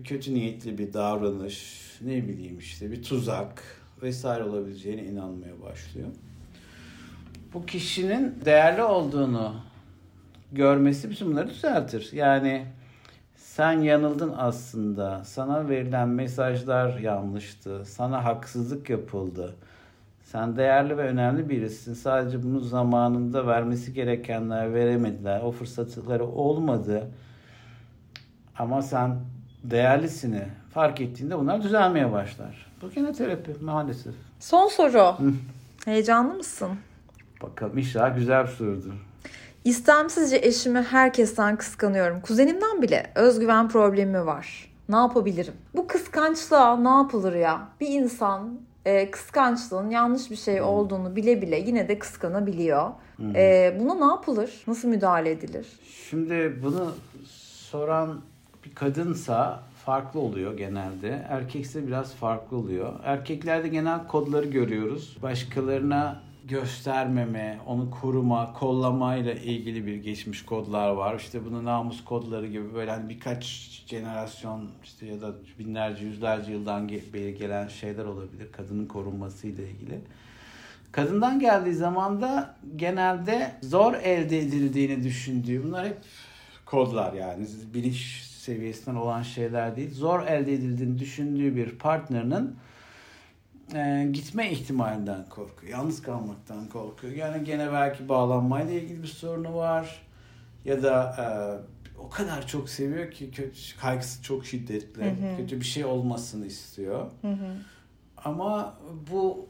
[0.03, 3.63] kötü niyetli bir davranış ne bileyim işte bir tuzak
[4.01, 6.07] vesaire olabileceğine inanmaya başlıyor.
[7.53, 9.55] Bu kişinin değerli olduğunu
[10.51, 12.09] görmesi bütün bunları düzeltir.
[12.13, 12.65] Yani
[13.35, 15.23] sen yanıldın aslında.
[15.23, 17.85] Sana verilen mesajlar yanlıştı.
[17.85, 19.55] Sana haksızlık yapıldı.
[20.23, 21.93] Sen değerli ve önemli birisin.
[21.93, 25.41] Sadece bunu zamanında vermesi gerekenler veremediler.
[25.41, 27.07] O fırsatları olmadı.
[28.57, 29.17] Ama sen
[29.63, 30.43] değerlisini
[30.73, 32.71] fark ettiğinde bunlar düzelmeye başlar.
[32.81, 34.13] Bu gene terapi maalesef.
[34.39, 35.15] Son soru.
[35.85, 36.69] Heyecanlı mısın?
[37.41, 38.93] Bakalım inşallah güzel bir sorudur.
[39.65, 42.21] İstemsizce eşimi herkesten kıskanıyorum.
[42.21, 44.71] Kuzenimden bile özgüven problemi var.
[44.89, 45.53] Ne yapabilirim?
[45.75, 47.67] Bu kıskançlığa ne yapılır ya?
[47.79, 52.89] Bir insan e, kıskançlığın yanlış bir şey olduğunu bile bile yine de kıskanabiliyor.
[53.35, 54.63] E, buna ne yapılır?
[54.67, 55.67] Nasıl müdahale edilir?
[56.09, 56.91] Şimdi bunu
[57.71, 58.21] soran
[58.65, 61.25] bir kadınsa farklı oluyor genelde.
[61.29, 62.93] Erkekse biraz farklı oluyor.
[63.03, 65.17] Erkeklerde genel kodları görüyoruz.
[65.21, 71.15] Başkalarına göstermeme, onu koruma, kollamayla ilgili bir geçmiş kodlar var.
[71.15, 73.45] İşte bunu namus kodları gibi böyle hani birkaç
[73.87, 79.99] jenerasyon işte ya da binlerce, yüzlerce yıldan beri gelen şeyler olabilir kadının korunmasıyla ilgili.
[80.91, 85.97] Kadından geldiği zaman da genelde zor elde edildiğini düşündüğü, bunlar hep
[86.65, 89.93] kodlar yani bilinç seviyesinden olan şeyler değil.
[89.93, 92.55] Zor elde edildiğini düşündüğü bir partnerinin
[93.75, 95.71] e, gitme ihtimalinden korkuyor.
[95.71, 97.13] Yalnız kalmaktan korkuyor.
[97.13, 100.01] Yani gene belki bağlanmayla ilgili bir sorunu var.
[100.65, 101.25] Ya da e,
[101.99, 105.03] o kadar çok seviyor ki kötü, kaygısı çok şiddetli.
[105.03, 105.37] Hı hı.
[105.37, 107.05] Kötü bir şey olmasını istiyor.
[107.21, 107.55] Hı hı.
[108.25, 108.77] Ama
[109.11, 109.47] bu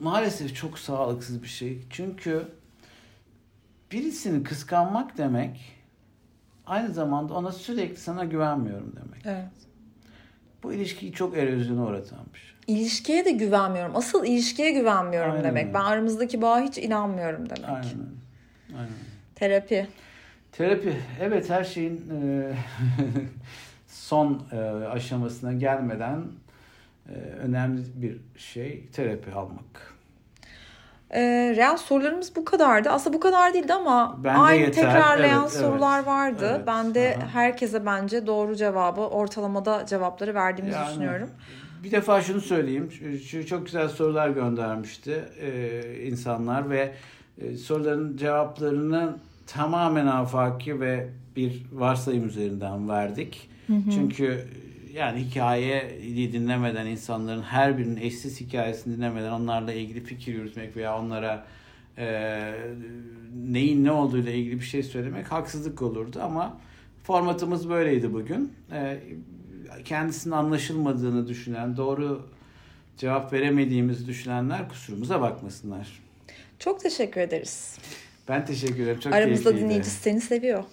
[0.00, 1.78] maalesef çok sağlıksız bir şey.
[1.90, 2.48] Çünkü
[3.92, 5.79] birisini kıskanmak demek
[6.66, 9.26] aynı zamanda ona sürekli sana güvenmiyorum demek.
[9.26, 9.52] Evet.
[10.62, 12.50] Bu ilişkiyi çok erozyona uğratan bir şey.
[12.66, 13.96] İlişkiye de güvenmiyorum.
[13.96, 15.64] Asıl ilişkiye güvenmiyorum Aynen demek.
[15.64, 15.74] Öyle.
[15.74, 17.68] Ben aramızdaki bağa hiç inanmıyorum demek.
[17.68, 18.06] Aynen.
[18.78, 18.92] Aynen.
[19.34, 19.86] Terapi.
[20.52, 20.96] Terapi.
[21.20, 22.52] Evet her şeyin e,
[23.88, 24.56] son e,
[24.86, 26.22] aşamasına gelmeden
[27.08, 29.89] e, önemli bir şey terapi almak.
[31.14, 31.20] E,
[31.56, 32.90] real sorularımız bu kadardı.
[32.90, 34.82] Aslında bu kadar değildi ama bence aynı yeter.
[34.82, 36.06] tekrarlayan evet, sorular evet.
[36.06, 36.52] vardı.
[36.56, 36.66] Evet.
[36.66, 37.28] Ben de Aha.
[37.28, 41.30] herkese bence doğru cevabı ortalamada cevapları verdiğimizi yani, düşünüyorum.
[41.82, 42.90] Bir defa şunu söyleyeyim.
[43.26, 46.92] Şu, çok güzel sorular göndermişti e, insanlar ve
[47.38, 53.50] e, soruların cevaplarını tamamen afaki ve bir varsayım üzerinden verdik.
[53.66, 53.90] Hı hı.
[53.90, 54.44] Çünkü
[54.94, 61.46] yani hikayeyi dinlemeden insanların her birinin eşsiz hikayesini dinlemeden onlarla ilgili fikir yürütmek veya onlara
[61.98, 62.54] e,
[63.46, 66.60] neyin ne olduğuyla ilgili bir şey söylemek haksızlık olurdu ama
[67.04, 68.52] formatımız böyleydi bugün.
[68.72, 69.00] E,
[69.84, 72.26] kendisinin anlaşılmadığını düşünen, doğru
[72.96, 76.02] cevap veremediğimizi düşünenler kusurumuza bakmasınlar.
[76.58, 77.78] Çok teşekkür ederiz.
[78.28, 79.00] Ben teşekkür ederim.
[79.00, 80.64] Çok Aramızda dinleyicisi seni seviyor.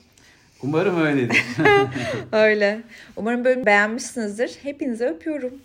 [0.64, 1.44] Umarım öyledir.
[2.32, 2.80] Öyle.
[3.16, 4.58] Umarım bölümü beğenmişsinizdir.
[4.64, 5.62] Hepinizi öpüyorum.